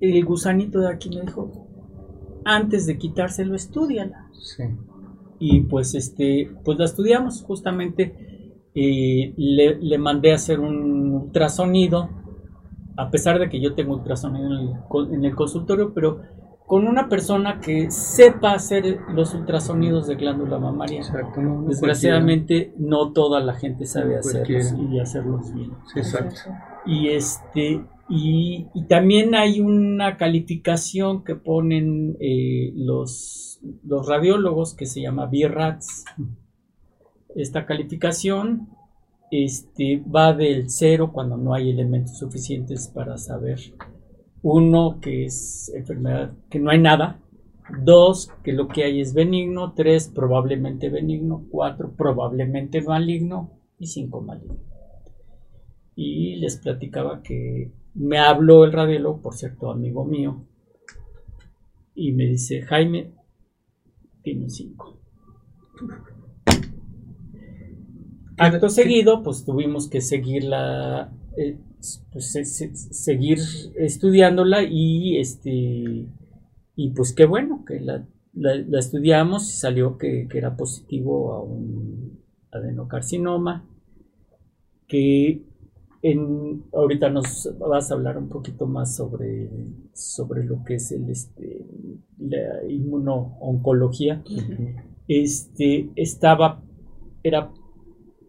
[0.00, 1.68] el gusanito de aquí me dijo,
[2.44, 4.28] antes de quitárselo, estudiala.
[4.32, 4.64] Sí.
[5.38, 8.14] Y pues este, pues la estudiamos justamente.
[8.74, 12.10] Eh, le, le, mandé a hacer un ultrasonido,
[12.96, 16.20] a pesar de que yo tengo ultrasonido en el, en el consultorio, pero
[16.66, 20.98] con una persona que sepa hacer los ultrasonidos de glándula mamaria.
[20.98, 25.72] Exacto, Desgraciadamente no toda la gente sabe hacerlos y hacerlos bien.
[25.94, 26.40] exacto.
[26.84, 35.00] Y este y, también hay una calificación que ponen eh, los, los radiólogos que se
[35.00, 36.04] llama BIRATS.
[37.34, 38.68] Esta calificación
[39.30, 43.58] este, va del cero cuando no hay elementos suficientes para saber
[44.42, 47.20] uno, que es enfermedad, que no hay nada.
[47.82, 49.72] Dos, que lo que hay es benigno.
[49.74, 51.44] Tres, probablemente benigno.
[51.50, 53.50] Cuatro, probablemente maligno.
[53.78, 54.58] Y cinco, maligno.
[55.94, 60.44] Y les platicaba que me habló el radiólogo, por cierto, amigo mío,
[61.94, 63.12] y me dice, Jaime,
[64.22, 64.98] tiene un cinco.
[68.36, 71.58] Acto seguido, pues tuvimos que seguir la, eh,
[72.12, 72.32] pues,
[72.90, 73.38] seguir
[73.76, 76.06] estudiándola y este
[76.78, 78.06] y pues qué bueno que la,
[78.78, 82.20] estudiamos y salió que, era positivo a un
[82.52, 83.66] adenocarcinoma
[84.86, 85.42] que
[86.02, 89.50] en, ahorita nos vas a hablar un poquito más sobre,
[89.94, 91.66] sobre lo que es el este
[92.18, 94.22] la inmunooncología
[95.08, 96.62] este estaba
[97.22, 97.50] era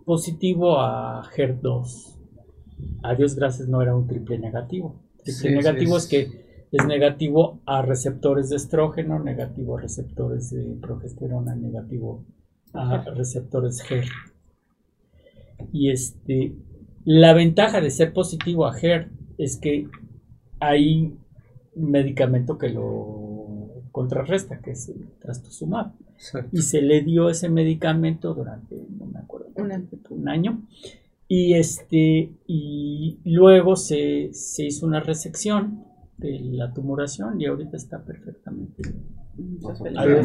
[0.06, 2.17] positivo a HER2
[3.04, 5.02] a Dios gracias no era un triple negativo.
[5.24, 11.56] Triple negativo es que es negativo a receptores de estrógeno, negativo a receptores de progesterona,
[11.56, 12.26] negativo
[12.74, 14.06] a receptores HER.
[15.72, 16.56] Y este,
[17.06, 19.88] la ventaja de ser positivo a HER es que
[20.60, 21.18] hay
[21.76, 25.94] un medicamento que lo contrarresta, que es el trastuzumab.
[26.52, 30.62] Y se le dio ese medicamento durante, no me acuerdo, un año.
[31.28, 35.84] Y este, y luego se, hizo una resección
[36.18, 38.84] de la tumoración y ahorita está perfectamente.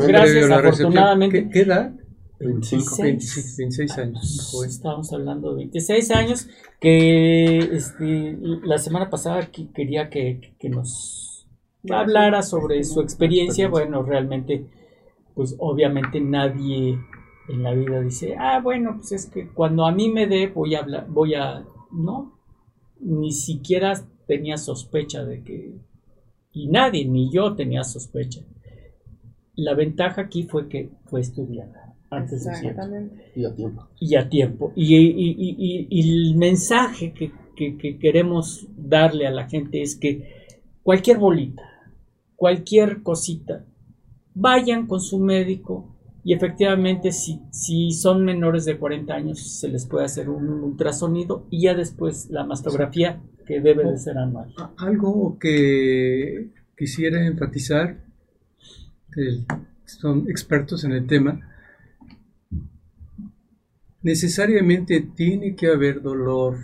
[0.07, 1.51] gracias, afortunadamente.
[1.51, 1.93] ¿Qué, edad?
[2.39, 4.65] 25, 26, años.
[4.67, 6.49] Estábamos hablando de 26 años
[6.81, 11.49] que este, la semana pasada quería que, que nos
[11.91, 13.69] hablara sobre su experiencia.
[13.69, 14.67] Bueno, realmente,
[15.35, 16.99] pues obviamente nadie
[17.49, 20.75] en la vida dice, ah, bueno, pues es que cuando a mí me dé voy
[20.75, 22.39] a hablar, voy a, no,
[23.01, 23.95] ni siquiera
[24.27, 25.75] tenía sospecha de que,
[26.53, 28.43] y nadie, ni yo tenía sospecha.
[29.55, 32.83] La ventaja aquí fue que fue estudiada antes de tiempo.
[33.35, 33.89] Y a tiempo.
[33.99, 34.73] Y a tiempo.
[34.77, 40.47] Y, el mensaje que, que queremos darle a la gente es que
[40.83, 41.63] cualquier bolita,
[42.37, 43.65] cualquier cosita,
[44.35, 45.92] vayan con su médico,
[46.25, 51.47] y efectivamente, si, si son menores de 40 años, se les puede hacer un ultrasonido
[51.51, 54.55] y ya después la mastografía, que debe de ser anual.
[54.77, 57.99] Algo que quisiera enfatizar,
[59.85, 61.41] son expertos en el tema,
[64.03, 66.57] necesariamente tiene que haber dolor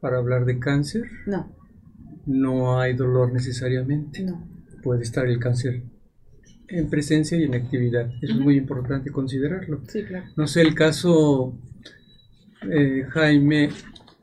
[0.00, 1.04] para hablar de cáncer.
[1.26, 1.54] No.
[2.26, 4.24] No hay dolor necesariamente.
[4.24, 4.48] No.
[4.82, 5.84] Puede estar el cáncer
[6.68, 8.10] en presencia y en actividad.
[8.20, 9.80] Eso es muy importante considerarlo.
[9.88, 10.26] Sí, claro.
[10.36, 11.58] No sé, el caso
[12.70, 13.70] eh, Jaime,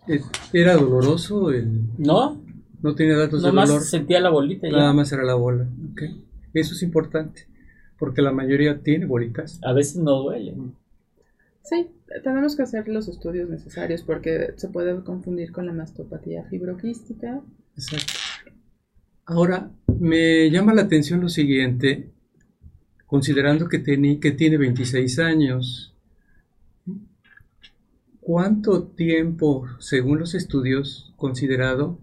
[0.07, 1.51] eh, ¿era doloroso?
[1.51, 2.41] El, no.
[2.81, 3.81] No tenía datos de dolor.
[3.81, 4.67] sentía la bolita.
[4.69, 5.67] Nada más era la bola.
[5.93, 6.21] Okay.
[6.53, 7.47] Eso es importante,
[7.97, 9.59] porque la mayoría tiene bolitas.
[9.63, 10.55] A veces no duele.
[11.63, 11.87] Sí,
[12.23, 17.41] tenemos que hacer los estudios necesarios porque se puede confundir con la mastopatía fibroquística.
[17.75, 18.13] Exacto.
[19.25, 22.11] Ahora, me llama la atención lo siguiente,
[23.13, 25.93] considerando que, tiene, que tiene 26 años.
[28.19, 31.99] ¿Cuánto tiempo, según los estudios, considerado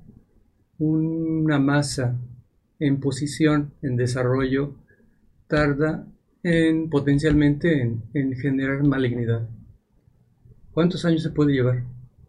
[0.78, 2.16] una masa
[2.78, 4.74] en posición, en desarrollo,
[5.48, 6.06] tarda
[6.44, 7.82] en potencialmente
[8.14, 9.48] en, generar malignidad?
[10.70, 11.82] ¿Cuántos años se puede llevar?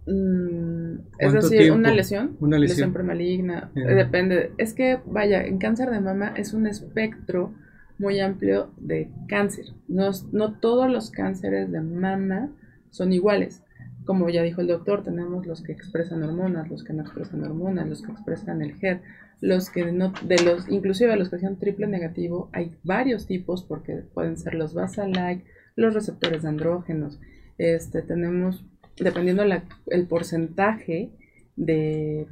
[0.08, 3.94] Mm, es decir, una lesión, una lesión, premaligna, eh.
[3.94, 4.54] depende.
[4.58, 7.54] Es que, vaya, en cáncer de mama es un espectro
[8.02, 9.66] muy amplio de cáncer.
[9.88, 12.52] No, no todos los cánceres de mama
[12.90, 13.64] son iguales.
[14.06, 17.88] Como ya dijo el doctor, tenemos los que expresan hormonas, los que no expresan hormonas,
[17.88, 19.02] los que expresan el HER,
[19.40, 23.98] los que no, de los, inclusive los que sean triple negativo, hay varios tipos porque
[24.14, 25.46] pueden ser los basal-like,
[25.76, 27.20] los receptores de andrógenos.
[27.60, 28.66] Este, tenemos,
[28.98, 31.12] dependiendo la, el porcentaje
[31.56, 32.28] de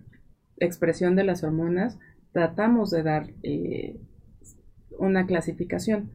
[0.57, 1.99] expresión de las hormonas,
[2.31, 3.99] tratamos de dar eh,
[4.99, 6.11] una clasificación.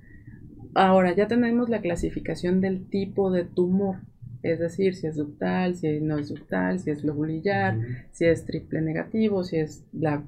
[0.74, 3.96] Ahora ya tenemos la clasificación del tipo de tumor,
[4.42, 7.78] es decir, si es ductal, si no es ductal, si es lobulillar,
[8.12, 10.22] si es triple negativo, si es bla.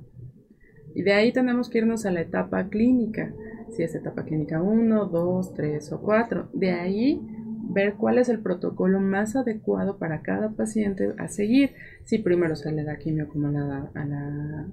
[0.94, 3.34] Y de ahí tenemos que irnos a la etapa clínica,
[3.70, 6.48] si es etapa clínica 1, 2, 3 o 4.
[6.54, 7.20] De ahí
[7.68, 11.72] ver cuál es el protocolo más adecuado para cada paciente a seguir.
[12.04, 14.66] Si primero se le da quimio como la, a la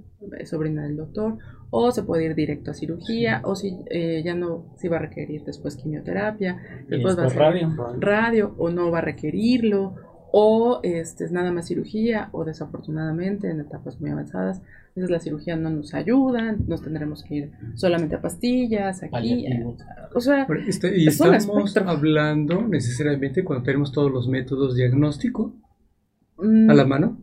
[0.46, 1.38] sobrina del doctor,
[1.70, 5.02] o se puede ir directo a cirugía, o si eh, ya no, si va a
[5.02, 7.70] requerir después quimioterapia, después va a ser radio.
[8.00, 9.96] radio, o no va a requerirlo,
[10.36, 14.62] o este, es nada más cirugía, o desafortunadamente en etapas muy avanzadas
[14.96, 19.46] veces la cirugía no nos ayuda, nos tendremos que ir solamente a pastillas, aquí.
[20.14, 25.54] O sea, este, y estamos hablando necesariamente cuando tenemos todos los métodos diagnósticos
[26.38, 27.18] mm, a la mano.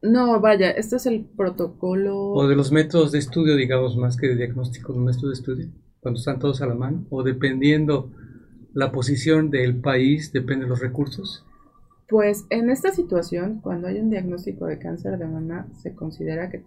[0.00, 2.16] No, vaya, este es el protocolo.
[2.30, 5.68] O de los métodos de estudio, digamos, más que de diagnóstico, un método de estudio,
[5.98, 8.12] cuando están todos a la mano, o dependiendo
[8.74, 11.44] la posición del país, depende de los recursos.
[12.08, 16.64] Pues en esta situación, cuando hay un diagnóstico de cáncer de mama, se considera que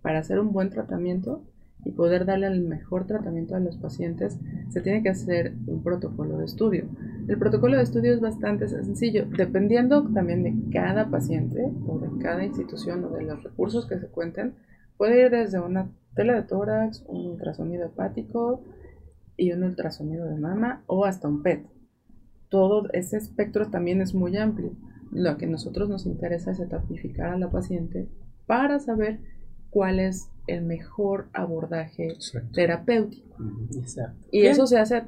[0.00, 1.42] para hacer un buen tratamiento
[1.84, 4.38] y poder darle el mejor tratamiento a los pacientes,
[4.70, 6.86] se tiene que hacer un protocolo de estudio.
[7.28, 12.42] El protocolo de estudio es bastante sencillo, dependiendo también de cada paciente o de cada
[12.42, 14.54] institución o de los recursos que se cuenten,
[14.96, 18.62] puede ir desde una tela de tórax, un ultrasonido hepático
[19.36, 21.66] y un ultrasonido de mama o hasta un PET.
[22.52, 24.76] Todo ese espectro también es muy amplio.
[25.10, 28.10] Lo que a nosotros nos interesa es etipificar a la paciente
[28.46, 29.20] para saber
[29.70, 32.18] cuál es el mejor abordaje
[32.52, 33.38] terapéutico.
[33.74, 34.18] Exacto.
[34.30, 35.04] Y eso se hace,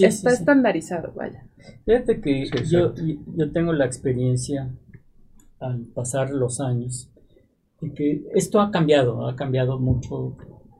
[0.00, 1.46] está estandarizado, vaya.
[1.84, 4.74] Fíjate que yo, yo tengo la experiencia
[5.60, 7.12] al pasar los años
[7.80, 10.36] de que esto ha cambiado, ha cambiado mucho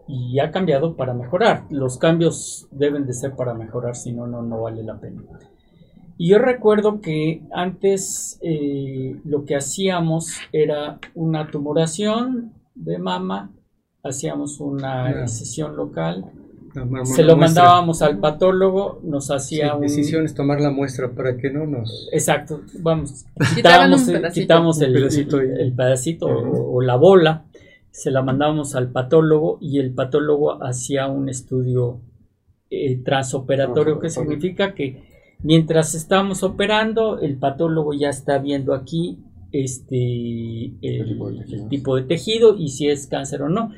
[0.09, 1.67] y ha cambiado para mejorar.
[1.71, 5.23] Los cambios deben de ser para mejorar, si no, no, no vale la pena.
[6.19, 13.51] Y yo recuerdo que antes eh, lo que hacíamos era una tumoración de mama,
[14.03, 16.31] hacíamos una sesión local,
[17.05, 19.83] se lo mandábamos al patólogo, nos hacía un...
[19.83, 22.09] decisión es tomar la muestra para que no nos...
[22.13, 24.93] Exacto, vamos, quitamos, quitamos el,
[25.77, 27.45] pedacito, o, la bola,
[27.91, 32.01] se la mandábamos al patólogo y el patólogo hacía un estudio
[32.71, 35.12] eh, transoperatorio, que significa que
[35.43, 39.19] mientras estamos operando, el patólogo ya está viendo aquí
[39.53, 43.73] este, el, tipo de tejido y si es cáncer o no.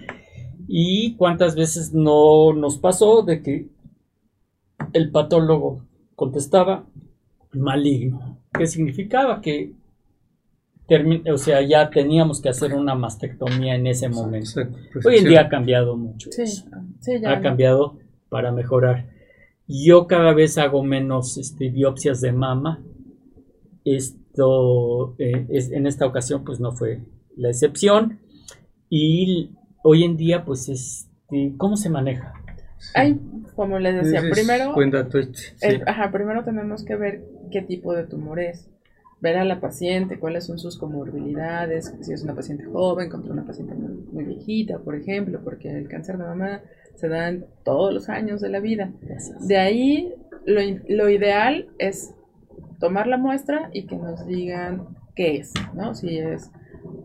[0.66, 3.68] Y cuántas veces no nos pasó de que
[4.92, 5.84] el patólogo
[6.14, 6.86] contestaba
[7.52, 9.72] maligno, que significaba que
[11.32, 14.60] o sea, ya teníamos que hacer una mastectomía en ese momento.
[15.04, 16.28] Hoy en día ha cambiado mucho.
[17.26, 17.98] ha cambiado
[18.28, 19.13] para mejorar.
[19.66, 22.82] Yo cada vez hago menos este, biopsias de mama.
[23.84, 24.42] Este,
[25.18, 27.02] eh, es, en esta ocasión pues no fue
[27.36, 28.20] la excepción
[28.88, 29.50] y
[29.82, 32.32] hoy en día pues este, ¿cómo se maneja?
[32.94, 33.18] Hay,
[33.56, 34.74] como les decía, primero,
[36.12, 38.68] primero tenemos que ver qué tipo de tumor es,
[39.20, 43.44] ver a la paciente, cuáles son sus comorbilidades, si es una paciente joven contra una
[43.44, 46.60] paciente muy, viejita, por ejemplo, porque el cáncer de mama
[46.96, 48.92] se da en todos los años de la vida.
[49.40, 50.14] De ahí,
[50.46, 52.14] lo, lo ideal es
[52.80, 55.94] tomar la muestra y que nos digan qué es, ¿no?
[55.94, 56.50] Si es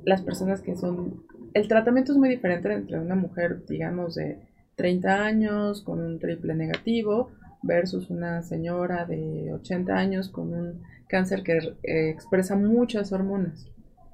[0.05, 1.23] las personas que son...
[1.53, 4.39] El tratamiento es muy diferente entre una mujer, digamos, de
[4.75, 7.31] 30 años con un triple negativo
[7.61, 13.67] versus una señora de 80 años con un cáncer que eh, expresa muchas hormonas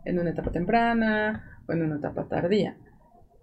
[0.05, 2.78] en una etapa temprana o en una etapa tardía.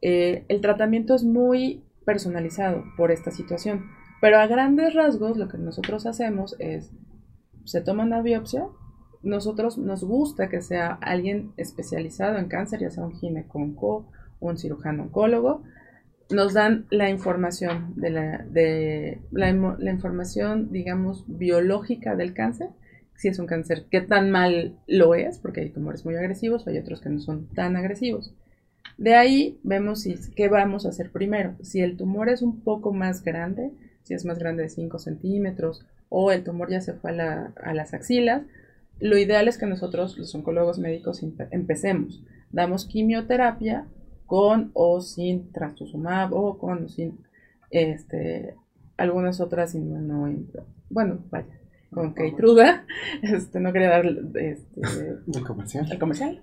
[0.00, 3.86] Eh, el tratamiento es muy personalizado por esta situación,
[4.20, 6.92] pero a grandes rasgos lo que nosotros hacemos es
[7.64, 8.66] se toma una biopsia,
[9.22, 15.04] nosotros nos gusta que sea alguien especializado en cáncer, ya sea un ginecólogo un cirujano
[15.04, 15.62] oncólogo,
[16.30, 22.70] nos dan la información de la, de la, información, digamos, biológica del cáncer,
[23.14, 26.78] si es un cáncer, qué tan mal lo es, porque hay tumores muy agresivos, hay
[26.78, 28.34] otros que no son tan agresivos.
[28.98, 31.54] De ahí vemos si, qué vamos a hacer primero.
[31.62, 33.72] Si el tumor es un poco más grande,
[34.02, 37.94] si es más grande de 5 centímetros o el tumor ya se fue a, las
[37.94, 38.42] axilas,
[39.00, 42.22] lo ideal es que nosotros, los oncólogos médicos, empecemos.
[42.50, 43.86] Damos quimioterapia
[44.26, 47.18] con o sin trastuzumab o con o sin
[47.70, 48.54] este,
[48.96, 49.74] algunas otras
[50.90, 51.58] bueno, vaya,
[51.90, 52.84] con Keytruda,
[53.22, 54.80] este, no quería dar este,
[55.34, 55.88] el comercial.
[55.90, 56.42] El comercial.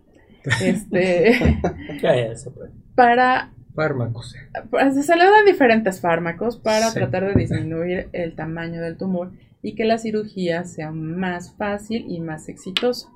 [0.62, 1.60] Este,
[2.96, 4.36] para Fármacos.
[4.70, 6.96] pues, se le dan diferentes fármacos para Sí.
[6.96, 9.32] tratar de disminuir el tamaño del tumor
[9.62, 13.08] y que la cirugía sea más fácil y más exitosa.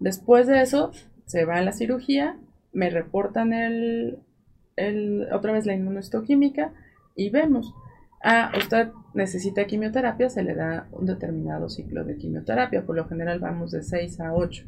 [0.00, 0.90] Después de eso,
[1.26, 2.36] se va a la cirugía,
[2.72, 4.18] me reportan el,
[4.76, 6.72] el- otra vez la inmunohistoquímica
[7.14, 7.72] y vemos.
[8.22, 12.84] Ah, usted necesita quimioterapia, se le da un determinado ciclo de quimioterapia.
[12.84, 14.64] Por lo general vamos de 6 a 8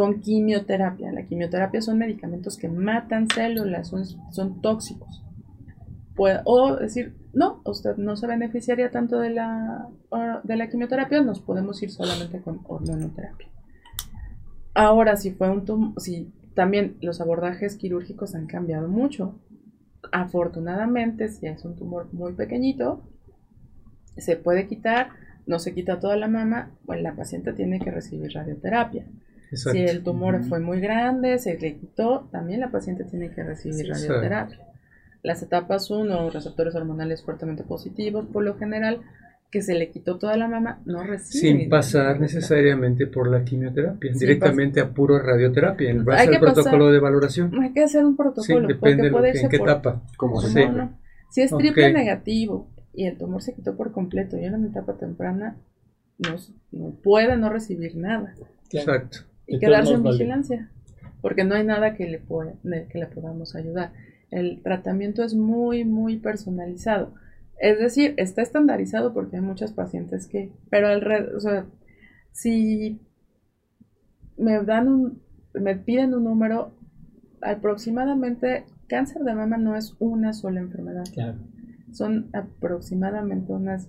[0.00, 1.12] con quimioterapia.
[1.12, 5.22] La quimioterapia son medicamentos que matan células, son, son tóxicos.
[6.46, 11.40] O decir, no, usted no se beneficiaría tanto de la, ah, de la quimioterapia, nos
[11.42, 13.48] podemos ir solamente con hormonoterapia.
[14.72, 19.38] Ahora, si fue un tum- si también los abordajes quirúrgicos han cambiado mucho.
[20.12, 23.02] Afortunadamente, si es un tumor muy pequeñito,
[24.16, 25.10] se puede quitar,
[25.46, 29.04] no se quita toda la mama, pues la paciente tiene que recibir radioterapia.
[29.50, 29.78] Exacto.
[29.78, 33.86] Si el tumor fue muy grande, se le quitó, también la paciente tiene que recibir
[33.86, 34.58] Sí, radioterapia.
[35.22, 39.00] Las etapas 1, receptores hormonales fuertemente positivos, por lo general,
[39.50, 41.40] que se le quitó toda la mama, no recibe.
[41.58, 46.34] Sin pasar necesariamente por la quimioterapia, Sin directamente a puro radioterapia, en base Hay al
[46.34, 47.60] que pasar- protocolo de evaluación.
[47.60, 50.02] Hay que hacer un Sí, protocolo, depende porque puede que- en qué por- etapa.
[50.16, 50.96] Como se no.
[51.30, 55.56] Si es triple negativo y el tumor se quitó por completo y en etapa temprana,
[56.18, 56.36] no,
[56.72, 58.34] no puede no recibir nada.
[58.72, 59.18] Exacto.
[59.56, 60.70] Y quedarse en vigilancia,
[61.20, 62.54] porque no hay nada que le, pueda-
[62.88, 63.92] que le podamos ayudar.
[64.30, 67.14] El tratamiento es muy, muy personalizado.
[67.58, 71.66] Es decir, está estandarizado porque hay muchas pacientes que, pero alrededor, o sea,
[72.32, 73.00] si
[74.38, 75.22] me dan un,
[75.52, 76.72] me piden un número,
[77.42, 81.38] aproximadamente cáncer de mama no es una sola enfermedad Claro.
[81.92, 83.88] son aproximadamente unas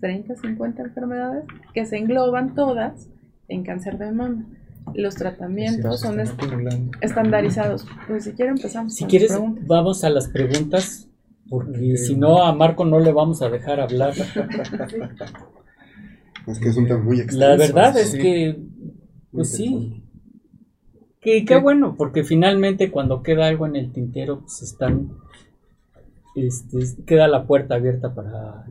[0.00, 1.44] 30, 50 enfermedades
[1.74, 3.08] que se engloban todas
[3.48, 4.46] en cáncer de mama.
[4.94, 6.34] Los tratamientos son est-
[7.00, 7.86] estandarizados.
[8.08, 11.08] Pues si quieren empezamos Si quieres, vamos a las preguntas,
[11.48, 14.14] porque si no, a Marco no le vamos a dejar hablar.
[16.46, 17.38] Es que es un tema muy extenso.
[17.38, 18.18] La verdad es sí.
[18.18, 18.58] que,
[19.30, 20.02] pues sí,
[21.20, 25.12] que qué bueno, porque finalmente cuando queda algo en el tintero, pues están,
[26.34, 28.64] este, queda la puerta abierta para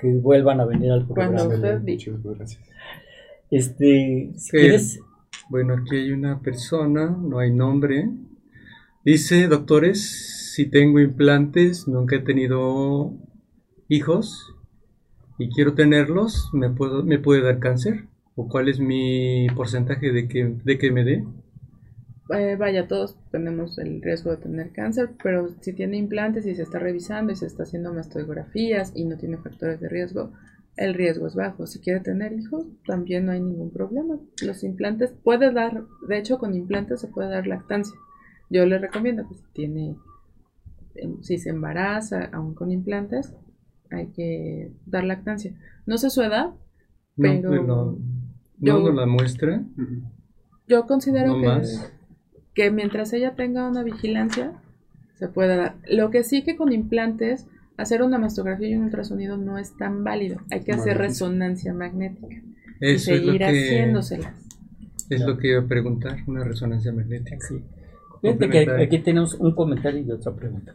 [0.00, 1.54] que vuelvan a venir al Cuando programa.
[1.54, 2.12] usted Ándale, diga.
[2.16, 2.62] muchas gracias.
[3.50, 4.50] Este, si Sí.
[4.50, 5.00] quieres,
[5.48, 8.10] Bueno, aquí hay una persona, no hay nombre.
[9.04, 13.12] Dice, doctores, si tengo implantes, nunca he tenido
[13.88, 14.54] hijos
[15.38, 18.06] y quiero tenerlos, ¿me, puedo, me puede dar cáncer?
[18.36, 21.24] ¿O cuál es mi porcentaje de que, de que me dé?
[22.34, 26.62] Eh, vaya, todos tenemos el riesgo de tener cáncer, pero si tiene implantes y se
[26.62, 30.32] está revisando y se está haciendo mastografías y no tiene factores de riesgo,
[30.76, 31.66] el riesgo es bajo.
[31.66, 34.18] Si quiere tener hijos, también no hay ningún problema.
[34.42, 37.96] Los implantes puede dar, de hecho con implantes se puede dar lactancia.
[38.50, 39.96] Yo le recomiendo que si tiene,
[40.96, 43.32] em, si se embaraza aún con implantes,
[43.90, 45.52] hay que dar lactancia.
[45.86, 46.50] No sé su edad,
[47.16, 47.98] No, Pero pues no, no
[48.58, 49.62] yo- nos la muestra.
[50.66, 51.92] Yo considero No que, más.
[52.54, 54.52] que mientras ella tenga una vigilancia,
[55.14, 55.76] se puede dar.
[55.88, 57.46] Lo que sí que con implantes,
[57.76, 60.38] hacer una mastografía y un ultrasonido no es tan válido.
[60.50, 62.36] Hay que hacer resonancia magnética
[62.80, 64.34] y Eso es lo seguir que, haciéndoselas.
[65.10, 67.38] es lo que iba a preguntar, una resonancia magnética.
[67.46, 67.62] sí.
[68.22, 70.74] Fíjate que aquí tenemos un comentario y otra pregunta.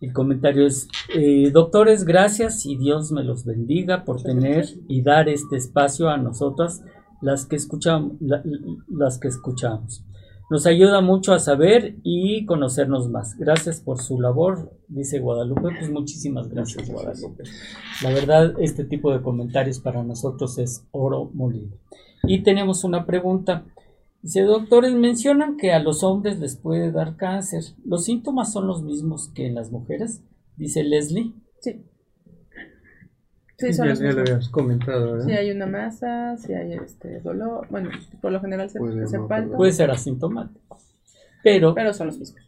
[0.00, 5.28] El comentario es, eh, doctores, gracias y Dios me los bendiga por tener y dar
[5.28, 6.84] este espacio a nosotras,
[7.22, 8.42] las que escuchamos, la-
[8.88, 10.04] las que escuchamos.
[10.48, 13.36] Nos ayuda mucho a saber y conocernos más.
[13.36, 15.70] Gracias por su labor, dice Guadalupe.
[15.76, 17.42] Pues muchísimas gracias, Guadalupe.
[18.02, 21.76] La verdad, este tipo de comentarios para nosotros es oro molido.
[22.22, 23.64] Y tenemos una pregunta.
[24.22, 27.62] Dice, doctores, mencionan que a los hombres les puede dar cáncer.
[27.84, 30.22] ¿Los síntomas son los mismos que en las mujeres?
[30.56, 31.32] Dice Leslie.
[31.60, 31.84] Sí.
[33.58, 35.26] Sí, son ya, los ya lo habíamos comentado, ¿verdad?
[35.26, 37.90] Si hay una masa, si hay este dolor, bueno,
[38.20, 40.78] por lo general se, Puede se no, palpa, Puede ser asintomático.
[41.42, 42.42] Pero, pero son los mismos.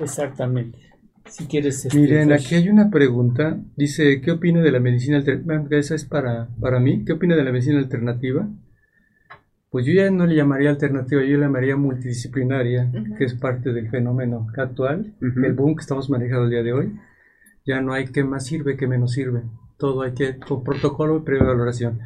[0.00, 0.78] exactamente.
[1.26, 1.84] Si quieres...
[1.84, 2.46] este, Miren, Josh.
[2.46, 3.58] aquí hay una pregunta.
[3.76, 5.78] Dice, ¿qué opina de la medicina alternativa?
[5.78, 7.04] Esa es para, para mí.
[7.04, 8.48] ¿Qué opina de la medicina alternativa?
[9.70, 13.90] Pues yo ya no le llamaría alternativa, yo le llamaría multidisciplinaria, que es parte del
[13.90, 16.94] fenómeno actual, el boom que estamos manejando el día de hoy.
[17.66, 19.42] Ya no hay qué más sirve, qué menos sirve.
[19.84, 21.98] Todo hay que, con protocolo y previa valoración.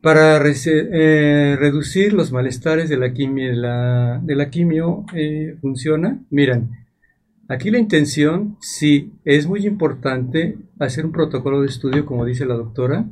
[0.00, 6.18] Para eh, reducir los malestares de la quimio, de la, de la quimio eh, funciona.
[6.30, 6.70] Miren,
[7.48, 12.54] Aquí la intención, sí, es muy importante hacer un protocolo de estudio, como dice la
[12.54, 13.04] doctora,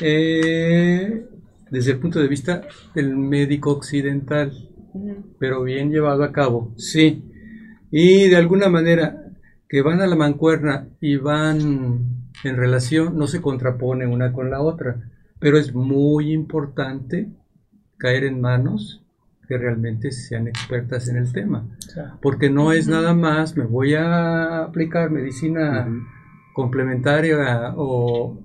[0.00, 1.26] eh,
[1.72, 2.62] desde el punto de vista
[2.94, 4.52] del médico occidental.
[5.40, 7.24] pero bien llevado a cabo, sí.
[7.90, 9.32] Y de alguna manera
[9.68, 14.60] que van a la mancuerna y van en relación, no se contrapone una con la
[14.60, 17.28] otra, pero es muy importante
[17.98, 19.02] caer en manos
[19.48, 21.64] que realmente sean expertas en el tema,
[22.20, 25.88] porque no es nada más, me voy a aplicar medicina
[26.52, 28.38] complementaria o,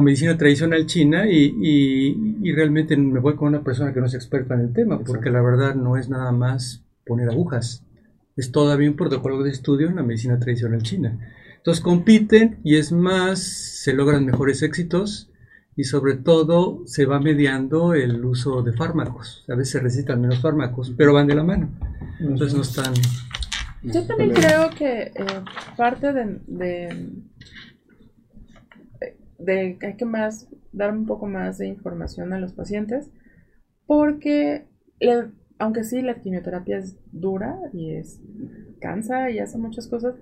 [0.00, 4.60] medicina tradicional china y, realmente me voy con una persona que no es experta en
[4.60, 7.84] el tema, porque la verdad no es nada más poner agujas,
[8.36, 11.18] es todavía un protocolo de estudio en la medicina tradicional china.
[11.62, 15.30] Entonces compiten y es más, se logran mejores éxitos
[15.76, 19.44] y sobre todo se va mediando el uso de fármacos.
[19.48, 21.70] A veces se recitan menos fármacos, pero van de la mano.
[22.18, 22.92] Entonces no están...
[23.84, 25.12] Yo también creo que eh,
[25.76, 27.12] parte de, de,
[29.38, 33.08] de, hay que más dar un poco más de información a los pacientes
[33.86, 34.66] porque
[35.60, 38.20] aunque sí la quimioterapia es dura y es
[38.80, 40.16] cansa y hace muchas cosas,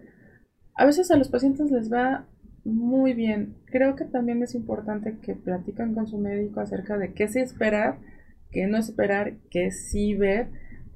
[0.75, 2.27] a veces a los pacientes les va
[2.65, 3.55] muy bien.
[3.67, 7.99] Creo que también es importante que platican con su médico acerca de qué sí esperar,
[8.51, 10.49] qué no esperar, qué sí ver,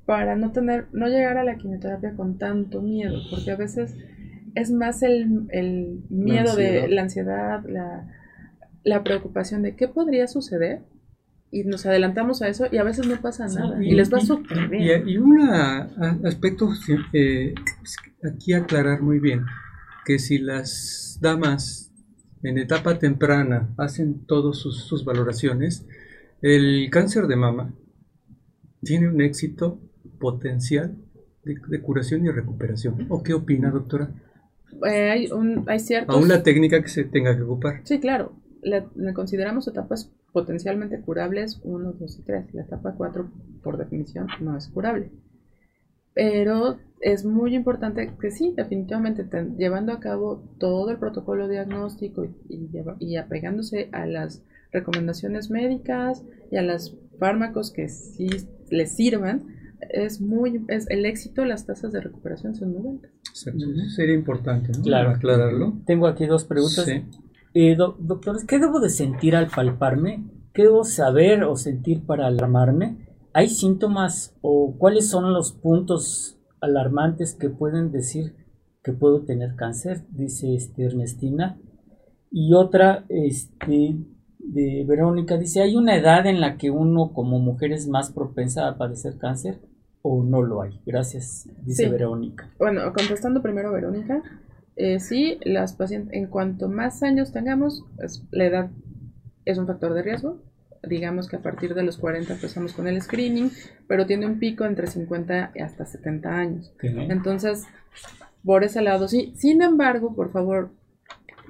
[0.06, 3.96] para no tener, no llegar a la quimioterapia con tanto miedo, porque a veces
[4.54, 8.06] es más el, el miedo de la ansiedad, la,
[8.84, 10.82] la preocupación de qué podría suceder
[11.50, 14.68] y nos adelantamos a eso y a veces no pasa nada y, les va súper
[14.68, 15.08] bien.
[15.08, 16.68] Y, un aspecto
[17.12, 17.54] eh,
[18.24, 19.44] aquí aclarar muy bien,
[20.04, 21.92] que si las damas
[22.42, 25.86] en etapa temprana hacen todas sus, valoraciones,
[26.42, 27.74] el cáncer de mama
[28.82, 29.80] tiene un éxito
[30.20, 30.96] potencial
[31.44, 33.06] de, curación y recuperación.
[33.08, 34.10] ¿O qué opina, doctora?
[34.86, 36.14] Eh, hay, un, hay ciertos...
[36.14, 37.80] Aún la técnica que se tenga que ocupar.
[37.84, 38.36] Sí, claro.
[38.62, 38.84] Le,
[39.14, 42.54] consideramos etapas potencialmente curables 1, 2 y 3.
[42.54, 43.30] La etapa 4,
[43.62, 45.10] por definición, no es curable.
[46.14, 49.28] Pero es muy importante que sí, definitivamente,
[49.58, 54.42] llevando a cabo todo el protocolo diagnóstico y, y, apegándose a las
[54.72, 58.28] recomendaciones médicas y a los fármacos que sí
[58.70, 59.44] les sirvan,
[59.90, 63.10] es muy es el éxito, las tasas de recuperación son muy altas.
[63.94, 65.74] Sería importante aclararlo.
[65.84, 66.88] Tengo aquí dos preguntas.
[67.52, 70.24] Eh, doctores, ¿qué debo de sentir al palparme?
[70.54, 72.96] ¿Qué debo saber o sentir para alarmarme?
[73.34, 76.33] ¿Hay síntomas o cuáles son los puntos
[76.64, 78.34] alarmantes que pueden decir
[78.82, 80.04] que puedo tener cáncer?
[80.10, 81.58] Dice este, Ernestina.
[82.30, 83.96] Y otra, este,
[84.38, 88.68] de Verónica, dice, ¿hay una edad en la que uno como mujer es más propensa
[88.68, 89.60] a padecer cáncer
[90.02, 90.80] o no lo hay?
[90.84, 92.50] Gracias, dice Verónica.
[92.58, 94.22] Bueno, contestando primero Verónica,
[94.76, 97.84] eh, sí, las pacientes, en cuanto más años tengamos,
[98.30, 98.70] la edad
[99.44, 100.42] es un factor de riesgo,
[100.88, 103.50] digamos que a partir de los 40 empezamos con el screening,
[103.86, 106.72] pero tiene un pico entre 50 y hasta 70 años.
[106.80, 107.64] Entonces,
[108.44, 109.32] por ese lado, sí.
[109.36, 110.70] Sin embargo, por favor,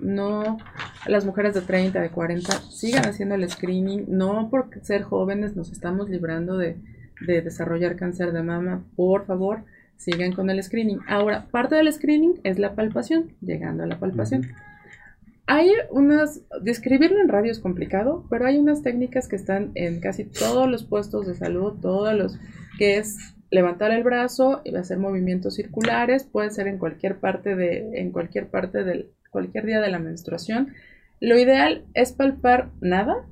[0.01, 0.59] no
[1.07, 4.07] las mujeres de 30, de 40, sigan haciendo el screening.
[4.09, 6.77] No por ser jóvenes nos estamos librando de,
[7.27, 8.85] desarrollar cáncer de mama.
[8.97, 9.65] Por favor,
[9.97, 11.01] sigan con el screening.
[11.09, 14.53] Ahora, parte del screening es la palpación, llegando a la palpación.
[15.47, 20.25] Hay unas, describirlo en radio es complicado, pero hay unas técnicas que están en casi
[20.25, 22.39] todos los puestos de salud, todos los,
[22.79, 28.01] que es levantar el brazo y hacer movimientos circulares, puede ser en cualquier parte de,
[28.01, 30.73] en cualquier parte del, cualquier día de la menstruación.
[31.21, 33.27] Lo ideal es palpar nada,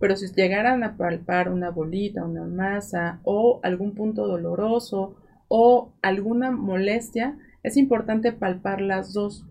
[0.00, 5.14] pero si llegaran a palpar una bolita, una masa o algún punto doloroso
[5.46, 9.46] o alguna molestia, es importante palpar las dos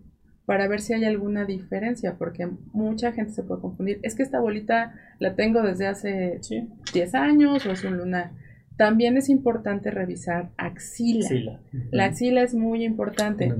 [0.45, 3.99] para ver si hay alguna diferencia, porque mucha gente se puede confundir.
[4.03, 6.39] Es que esta bolita la tengo desde hace
[6.93, 8.31] 10 años o es un lunar.
[8.77, 11.59] También es importante revisar axila.
[11.91, 13.53] La axila es muy importante.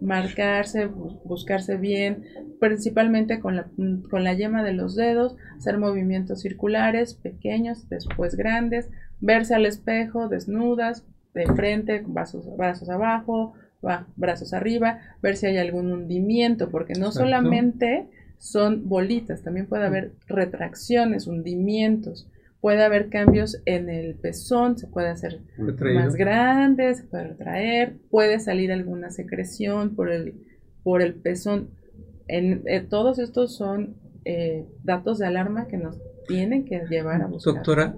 [0.00, 2.24] Marcarse, buscarse bien,
[2.58, 3.68] principalmente con la,
[4.10, 10.28] con la yema de los dedos, hacer movimientos circulares, pequeños, después grandes, verse al espejo,
[10.28, 13.54] desnudas, de frente, brazos, brazos abajo,
[14.16, 18.08] brazos arriba, ver si hay algún hundimiento, porque no solamente
[18.38, 22.28] son bolitas, también puede haber retracciones, hundimientos,
[22.60, 28.40] puede haber cambios en el pezón, se puede hacer más grande, se puede retraer, puede
[28.40, 30.34] salir alguna secreción por el,
[30.82, 31.68] por el pezón.
[32.26, 37.26] En, eh, todos estos son eh, datos de alarma que nos tienen que llevar a
[37.26, 37.54] buscar.
[37.54, 37.96] Doctora,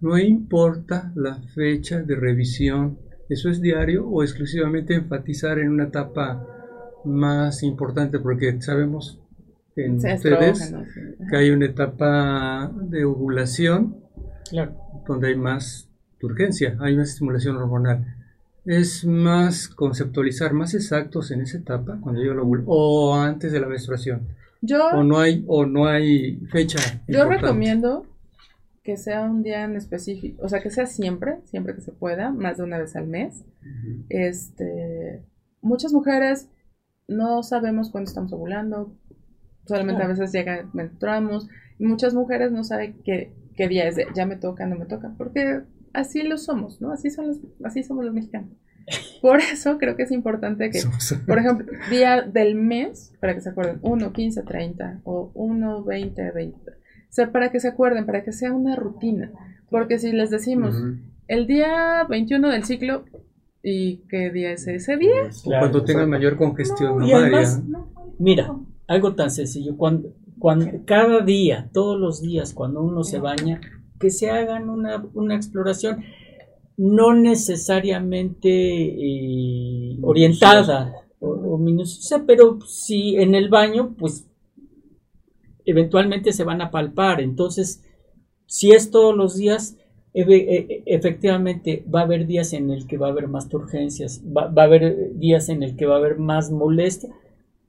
[0.00, 6.46] no importa la fecha de revisión ¿Eso es diario o exclusivamente enfatizar en una etapa
[7.04, 8.18] más importante?
[8.18, 9.20] Porque sabemos
[9.76, 10.74] en ustedes
[11.30, 13.96] que hay una etapa de ovulación
[15.06, 15.88] donde hay más
[16.22, 18.14] urgencia, hay una estimulación hormonal.
[18.64, 23.60] Es más conceptualizar más exactos en esa etapa, cuando llega el óvulo, o antes de
[23.60, 24.22] la menstruación.
[24.60, 26.78] Yo, o no hay, o no hay fecha.
[27.06, 28.04] Yo recomiendo
[28.88, 32.30] que sea un día en específico, o sea, que sea siempre, siempre que se pueda,
[32.30, 33.44] más de una vez al mes.
[34.08, 35.22] Este,
[35.60, 36.48] muchas mujeres
[37.06, 38.96] no sabemos cuándo estamos ovulando,
[39.66, 44.06] solamente a veces llega, menstruamos, y muchas mujeres no saben qué, qué día es de,
[44.14, 45.60] ya me toca, no me toca, porque
[45.92, 46.90] así lo somos, ¿no?
[46.90, 48.52] Así, son los, así somos los mexicanos.
[49.20, 50.80] Por eso creo que es importante que,
[51.26, 56.30] por ejemplo, día del mes, para que se acuerden, 1, 15, 30 o 1, 20,
[56.30, 56.78] 20
[57.08, 59.32] o sea, para que se acuerden, para que sea una rutina.
[59.70, 60.74] Porque si les decimos,
[61.26, 63.04] el día 21 del ciclo,
[63.62, 65.30] ¿y qué día es ese día?
[65.44, 66.98] cuando tengan mayor congestión
[68.18, 68.54] mira,
[68.86, 73.60] algo tan sencillo, cuando, cuando cada día, todos los días, cuando uno se baña,
[73.98, 76.04] que se hagan una, una exploración
[76.76, 84.27] no necesariamente eh, orientada o, o, minuciosa, pero si en el baño, pues
[85.68, 87.20] eventualmente se van a palpar.
[87.20, 87.84] Entonces,
[88.46, 89.76] si es todos los días,
[90.14, 94.22] e, e, efectivamente va a haber días en el que va a haber más turgencias,
[94.24, 97.10] va, a haber días en el que va a haber más molestia,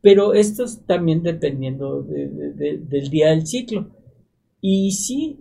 [0.02, 3.90] pero esto es también dependiendo del día del ciclo.
[4.62, 5.40] Y sí,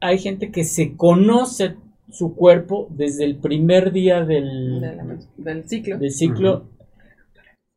[0.00, 1.76] hay gente que se conoce
[2.10, 4.82] su cuerpo desde el primer día del,
[5.38, 5.98] del ciclo.
[5.98, 6.68] Del ciclo.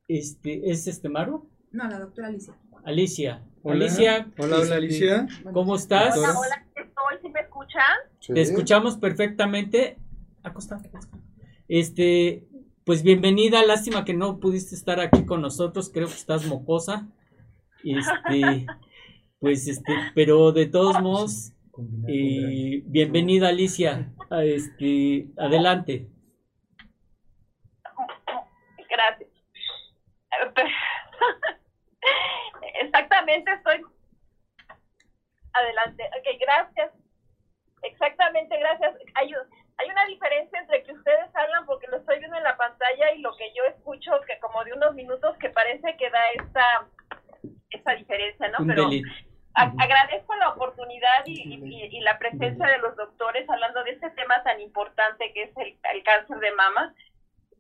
[0.10, 1.50] este, ¿Es este Maru?
[1.72, 2.54] No, la doctora Alicia.
[2.84, 4.28] Alicia, Alicia.
[4.38, 5.28] Hola, hola Alicia.
[5.54, 6.18] ¿Cómo estás?
[6.18, 7.84] Hola, hola, estoy, ¿sí me escuchan?
[8.34, 9.98] Te escuchamos perfectamente.
[10.44, 10.90] Acostate.
[11.68, 12.48] Este,
[12.86, 17.08] pues bienvenida, lástima que no pudiste estar aquí con nosotros, creo que estás mocosa.
[17.84, 18.66] Este,
[19.40, 21.54] pues este, pero de todos modos,
[22.08, 24.14] eh, bienvenida Alicia,
[24.44, 26.08] este, adelante.
[33.38, 33.82] Exactamente, estoy.
[35.54, 36.04] Adelante.
[36.18, 36.92] Ok, gracias.
[37.84, 38.96] Exactamente, gracias.
[39.16, 39.34] Hay,
[39.78, 43.22] hay una diferencia entre que ustedes hablan porque lo estoy viendo en la pantalla y
[43.22, 46.88] lo que yo escucho, que como de unos minutos, que parece que da esta,
[47.70, 48.66] esta diferencia, ¿no?
[48.66, 48.90] Pero
[49.54, 51.42] agradezco la oportunidad y,
[51.92, 55.76] y, la presencia de los doctores hablando de este tema tan importante que es el,
[55.94, 56.94] el cáncer de mama.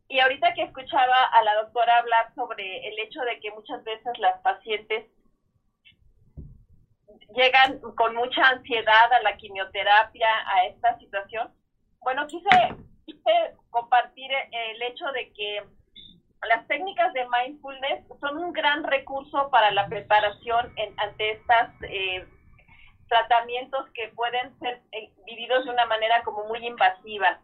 [0.07, 4.17] Y ahorita que escuchaba a la doctora hablar sobre el hecho de que muchas veces
[4.19, 5.05] las pacientes
[7.35, 11.51] llegan con mucha ansiedad a la quimioterapia, a esta situación,
[12.01, 12.49] bueno, quise,
[13.05, 13.31] quise
[13.69, 15.63] compartir el hecho de que
[16.47, 22.25] las técnicas de mindfulness son un gran recurso para la preparación ante estos eh,
[23.09, 27.39] tratamientos que pueden ser eh, vividos de una manera como muy invasiva.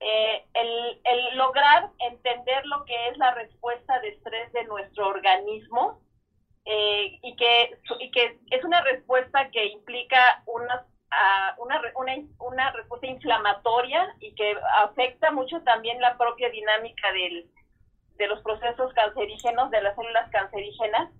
[0.00, 6.00] Eh, el, el, lograr entender lo que es la respuesta de estrés de nuestro organismo
[6.66, 12.72] eh, y, que, y que es una respuesta que implica una, uh, una, una, una,
[12.72, 17.48] respuesta inflamatoria y que afecta mucho también la propia dinámica del,
[18.16, 21.10] de los procesos cancerígenos, de las células cancerígenas,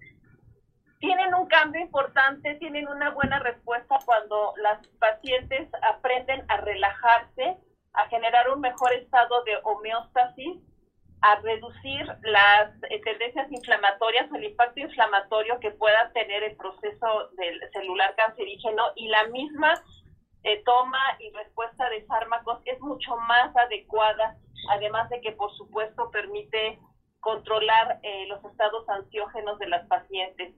[0.99, 7.57] tienen un cambio importante, tienen una buena respuesta cuando las pacientes aprenden a relajarse
[7.97, 10.59] a generar un mejor estado de homeostasis,
[11.23, 17.31] a reducir las eh, tendencias inflamatorias o el impacto inflamatorio que pueda tener el proceso
[17.37, 19.83] del celular cancerígeno y la misma
[20.45, 24.37] eh, toma y respuesta de fármacos es mucho más adecuada,
[24.71, 26.79] además de que por supuesto permite
[27.27, 30.55] controlar eh, los estados ansiógenos de las pacientes.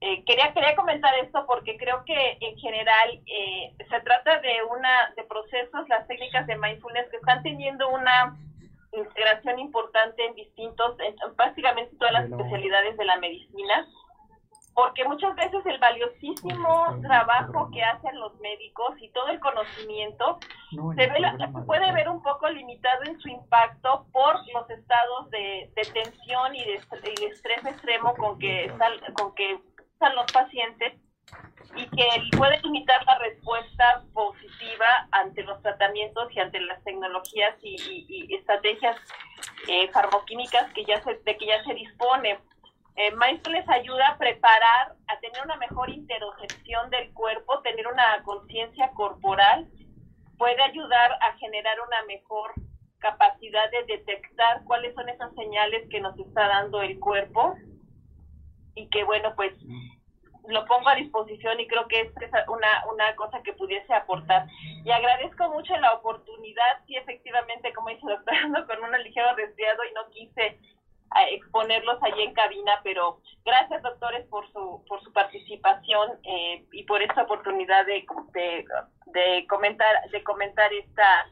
[0.00, 5.12] Eh, quería, quería comentar esto porque creo que en general eh, se trata de una
[5.14, 8.34] de procesos, las técnicas de mindfulness que están teniendo una
[8.92, 13.86] integración importante en distintos, en, básicamente todas las especialidades de la medicina,
[14.74, 20.38] porque muchas veces el valiosísimo trabajo que hacen los médicos y todo el conocimiento
[20.70, 21.20] se, ve,
[21.66, 26.64] puede ver un poco limitado en su impacto por los estados de, de tensión y
[26.64, 28.72] de, y de estrés extremo con que,
[29.14, 29.58] con que
[30.14, 30.94] los pacientes
[31.76, 38.34] y que puede limitar la respuesta positiva ante los tratamientos y ante las tecnologías y,
[38.34, 38.96] estrategias
[39.68, 42.38] eh, farmoquímicas que ya se, de que ya se dispone.
[42.96, 43.12] Eh,
[43.50, 49.68] les ayuda a preparar, a tener una mejor interocepción del cuerpo, tener una conciencia corporal,
[50.36, 52.52] puede ayudar a generar una mejor
[52.98, 57.54] capacidad de detectar cuáles son esas señales que nos está dando el cuerpo
[58.74, 59.52] y que bueno, pues
[60.48, 62.12] lo pongo a disposición y creo que es
[62.48, 64.46] una, una cosa que pudiese aportar.
[64.84, 69.84] Y agradezco mucho la oportunidad, sí, efectivamente, como dice el doctor, con un ligero resfriado
[69.84, 70.58] y no quise
[71.32, 77.02] exponerlos allí en cabina, pero gracias doctores por su, por su participación eh, y por
[77.02, 78.06] esta oportunidad de,
[79.06, 81.26] de, comentar, de comentar esta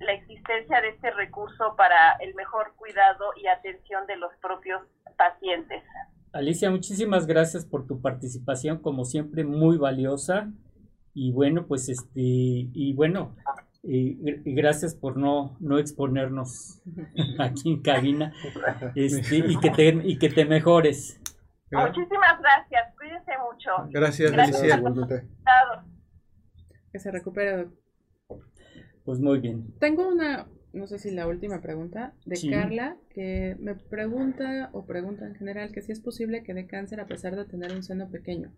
[0.00, 4.82] la existencia de este recurso para el mejor cuidado y atención de los propios
[5.16, 5.84] pacientes.
[6.32, 10.52] Alicia, muchísimas gracias por tu participación, como siempre, muy valiosa.
[11.12, 13.34] Y bueno, pues este, y bueno,
[13.82, 14.16] y,
[14.54, 16.80] gracias por no, no exponernos
[17.38, 18.32] aquí en cabina
[18.94, 21.20] este, y, que te, y que te mejores.
[21.72, 23.70] Muchísimas gracias, cuídense mucho.
[23.90, 24.80] Gracias, gracias.
[26.92, 27.68] Que se recupere.
[29.04, 29.72] Pues muy bien.
[29.78, 35.26] Tengo una, no sé si la última pregunta, de Carla, que me pregunta o pregunta
[35.26, 38.10] en general que si es posible que dé cáncer a pesar de tener un seno
[38.10, 38.52] pequeño.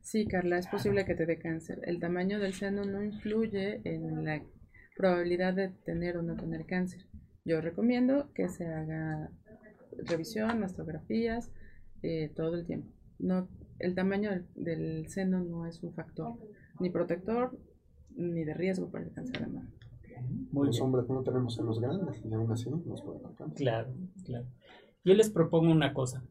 [0.00, 1.80] Sí, Carla, es posible que te dé cáncer.
[1.84, 4.42] El tamaño del seno no influye en la
[4.96, 7.06] probabilidad de tener o no tener cáncer.
[7.44, 9.30] Yo recomiendo que se haga
[10.06, 11.50] revisión, mastografías,
[12.02, 12.90] eh, todo el tiempo.
[13.18, 13.48] No,
[13.78, 16.34] el tamaño del, seno no es un factor
[16.80, 17.58] ni protector
[18.16, 19.72] ni de riesgo para el cáncer de mama.
[20.52, 23.56] Muy Los hombres no tenemos senos grandes y aún así nos puede cáncer.
[23.56, 23.94] Claro,
[24.24, 24.46] claro.
[25.04, 26.24] Yo les propongo una cosa.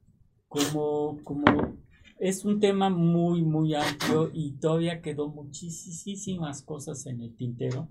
[0.48, 1.44] Como, como
[2.20, 7.88] es un tema muy, muy amplio y todavía quedó muchísimas cosas en el tintero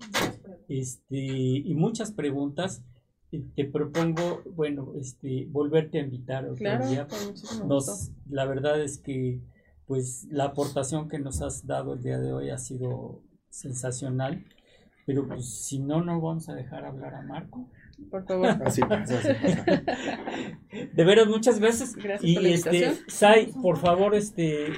[0.68, 2.84] este, y muchas preguntas.
[3.32, 7.06] Eh, te propongo, bueno, este, volverte a invitar otro día.
[7.66, 9.40] Nos, la verdad es que,
[9.86, 14.44] pues, la aportación que nos has dado el día de hoy ha sido sensacional,
[15.06, 17.68] pero pues si no, no vamos a dejar hablar a Marco
[18.10, 18.46] por favor.
[18.64, 18.80] Así
[20.94, 21.94] De veras, muchas gracias.
[21.94, 24.72] Gracias y por la este, Sai, por favor, este.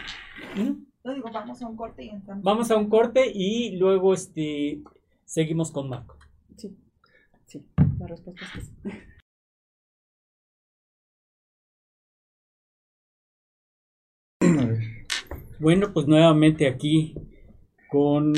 [0.57, 2.13] digo, vamos a un corte y
[2.43, 4.81] Vamos a un corte y luego este
[5.25, 6.17] seguimos con Marco.
[6.57, 6.77] Sí,
[7.47, 7.65] sí,
[7.99, 8.91] la respuesta es sí.
[15.61, 17.15] Bueno, pues nuevamente aquí
[17.89, 18.35] con,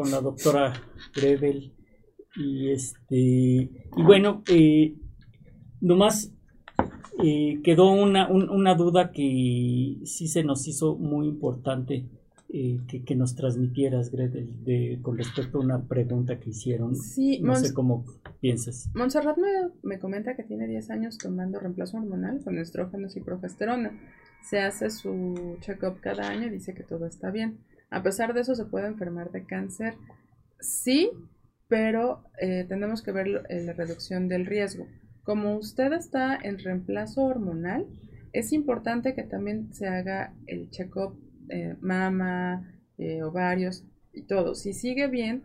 [0.00, 0.72] con la doctora
[1.14, 1.74] Grevel
[2.34, 4.96] y este y bueno, eh,
[5.82, 6.32] nomás
[7.22, 12.06] eh, quedó una, una, duda que sí se nos hizo muy importante
[12.48, 16.96] eh, que, nos transmitieras, Gretel, de, con respecto a una pregunta que hicieron.
[16.96, 18.06] Sí, no sé cómo
[18.40, 18.88] piensas.
[18.94, 23.92] Montserrat me, me, comenta que tiene 10 años tomando reemplazo hormonal con estrógenos y progesterona.
[24.48, 27.58] Se hace su check-up cada año y dice que todo está bien.
[27.90, 29.94] A pesar de eso, se puede enfermar de cáncer.
[30.60, 31.10] Sí,
[31.68, 34.86] pero eh, tenemos que ver eh, la reducción del riesgo.
[35.22, 37.86] Como usted está en reemplazo hormonal,
[38.32, 41.18] es importante que también se haga el check-up
[41.48, 42.76] eh, mama,
[43.24, 44.54] ovarios y todo.
[44.54, 45.42] Si sigue bien,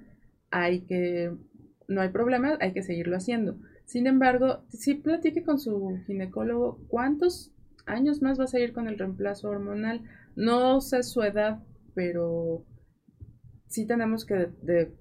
[0.51, 1.31] hay que,
[1.87, 3.57] no hay problema, hay que seguirlo haciendo.
[3.85, 8.97] Sin embargo, si platique con su ginecólogo cuántos años más va a seguir con el
[8.97, 10.01] reemplazo hormonal.
[10.35, 11.59] No sé su edad,
[11.95, 12.63] pero
[13.67, 14.49] sí tenemos que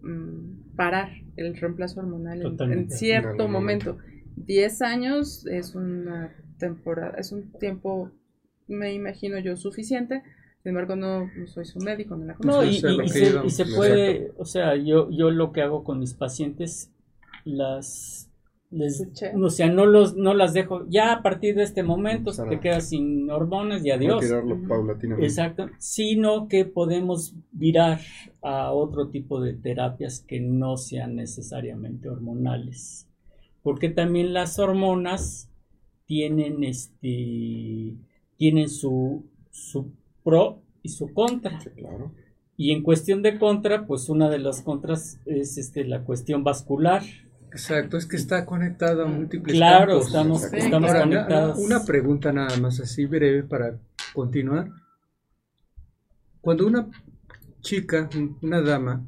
[0.01, 3.99] mm, parar el reemplazo hormonal en, cierto momento.
[4.37, 8.11] 10 años es una temporada, es un tiempo,
[8.67, 10.23] me imagino yo, suficiente.
[10.63, 12.81] Sin embargo, no, soy su médico, no la No, y,
[13.51, 16.91] se, puede, o sea, yo, yo lo que hago con mis pacientes,
[17.45, 18.31] las
[19.43, 20.87] o sea, no los no las dejo.
[20.89, 24.25] Ya a partir de este momento te quedas sin hormonas y adiós.
[25.20, 28.01] Exacto, sino que podemos virar
[28.43, 33.09] a otro tipo de terapias que no sean necesariamente hormonales.
[33.62, 35.51] Porque también las hormonas
[36.07, 37.95] tienen este
[38.37, 41.61] tienen su su pro y su contra.
[42.57, 47.03] Y en cuestión de contra, pues una de las contras es este la cuestión vascular
[47.55, 51.57] Exacto, es que está conectado a múltiples Claro, estamos, estamos conectados.
[51.61, 53.79] Una pregunta nada más así breve para
[54.13, 54.73] continuar.
[56.41, 56.91] Cuando una
[57.61, 58.11] chica,
[58.43, 59.05] una dama,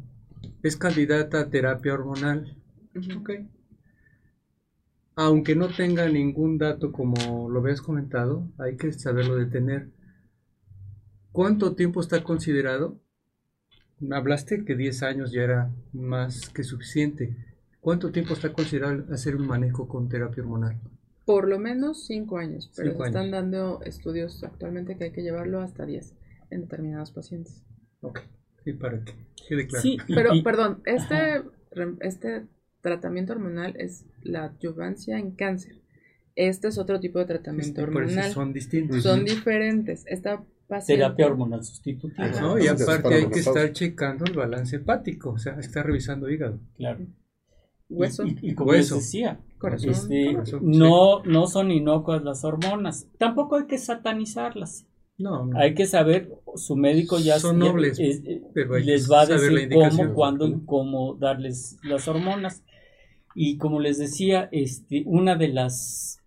[0.62, 2.56] es candidata a terapia hormonal,
[5.16, 9.88] aunque no tenga ningún dato como lo habías comentado, hay que saberlo detener.
[11.32, 13.00] ¿Cuánto tiempo está considerado?
[14.08, 17.55] Hablaste que 10 años ya era más que suficiente.
[17.86, 20.80] ¿Cuánto tiempo está considerado hacer un manejo con terapia hormonal?
[21.24, 25.86] Por lo menos 5 años, pero están dando estudios actualmente que hay que llevarlo hasta
[25.86, 26.16] 10
[26.50, 27.62] en determinados pacientes.
[28.00, 28.22] Ok,
[28.64, 29.12] y para que
[29.48, 29.82] quede claro.
[29.82, 31.44] Sí, pero perdón, este,
[32.00, 32.48] este
[32.80, 35.80] tratamiento hormonal es la adyuvancia en cáncer.
[36.34, 38.32] Este es otro tipo de tratamiento este, hormonal.
[38.32, 39.00] son distintos.
[39.00, 40.02] Son diferentes.
[40.08, 40.44] Esta
[40.88, 42.32] terapia hormonal sustitutiva.
[42.40, 46.58] No, y aparte hay que estar checando el balance hepático, o sea, estar revisando hígado.
[46.74, 47.06] Claro.
[47.88, 48.24] Hueso.
[48.26, 53.08] Y, como les decía, corazón, este, no, no son inocuas las hormonas.
[53.18, 54.86] Tampoco hay que satanizarlas.
[55.18, 60.46] No, Hay que saber, su médico ya, son nobles, les va a decir cómo, cuándo
[60.46, 62.62] y cómo darles las hormonas.
[63.34, 66.20] Y como les decía, este, una de las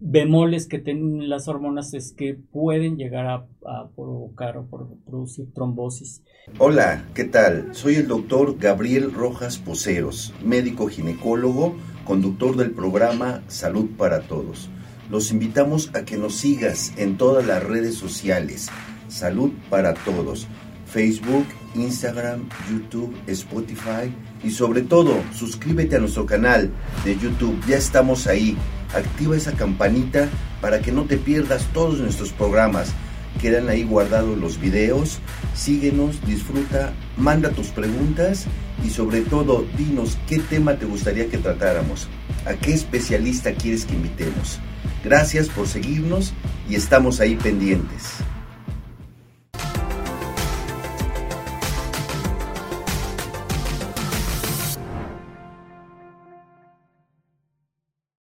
[0.00, 3.46] bemoles que tienen las hormonas es que pueden llegar a,
[3.94, 4.66] provocar o
[5.04, 6.22] producir trombosis.
[6.58, 7.74] Hola, ¿qué tal?
[7.74, 14.70] Soy el doctor Gabriel Rojas Poceros, médico ginecólogo, conductor del programa Salud para Todos.
[15.10, 18.68] Los invitamos a que nos sigas en todas las redes sociales.
[19.08, 20.46] Salud para Todos.
[20.86, 24.10] Facebook, Instagram, YouTube, Spotify
[24.42, 26.70] y sobre todo suscríbete a nuestro canal
[27.04, 27.58] de YouTube.
[27.66, 28.56] Ya estamos ahí.
[28.94, 30.28] Activa esa campanita
[30.60, 32.92] para que no te pierdas todos nuestros programas.
[33.40, 35.20] Quedan ahí guardados los videos.
[35.54, 38.46] Síguenos, disfruta, manda tus preguntas
[38.84, 42.08] y sobre todo dinos qué tema te gustaría que tratáramos.
[42.46, 44.58] ¿A qué especialista quieres que invitemos?
[45.04, 46.32] Gracias por seguirnos
[46.68, 48.22] y estamos ahí pendientes.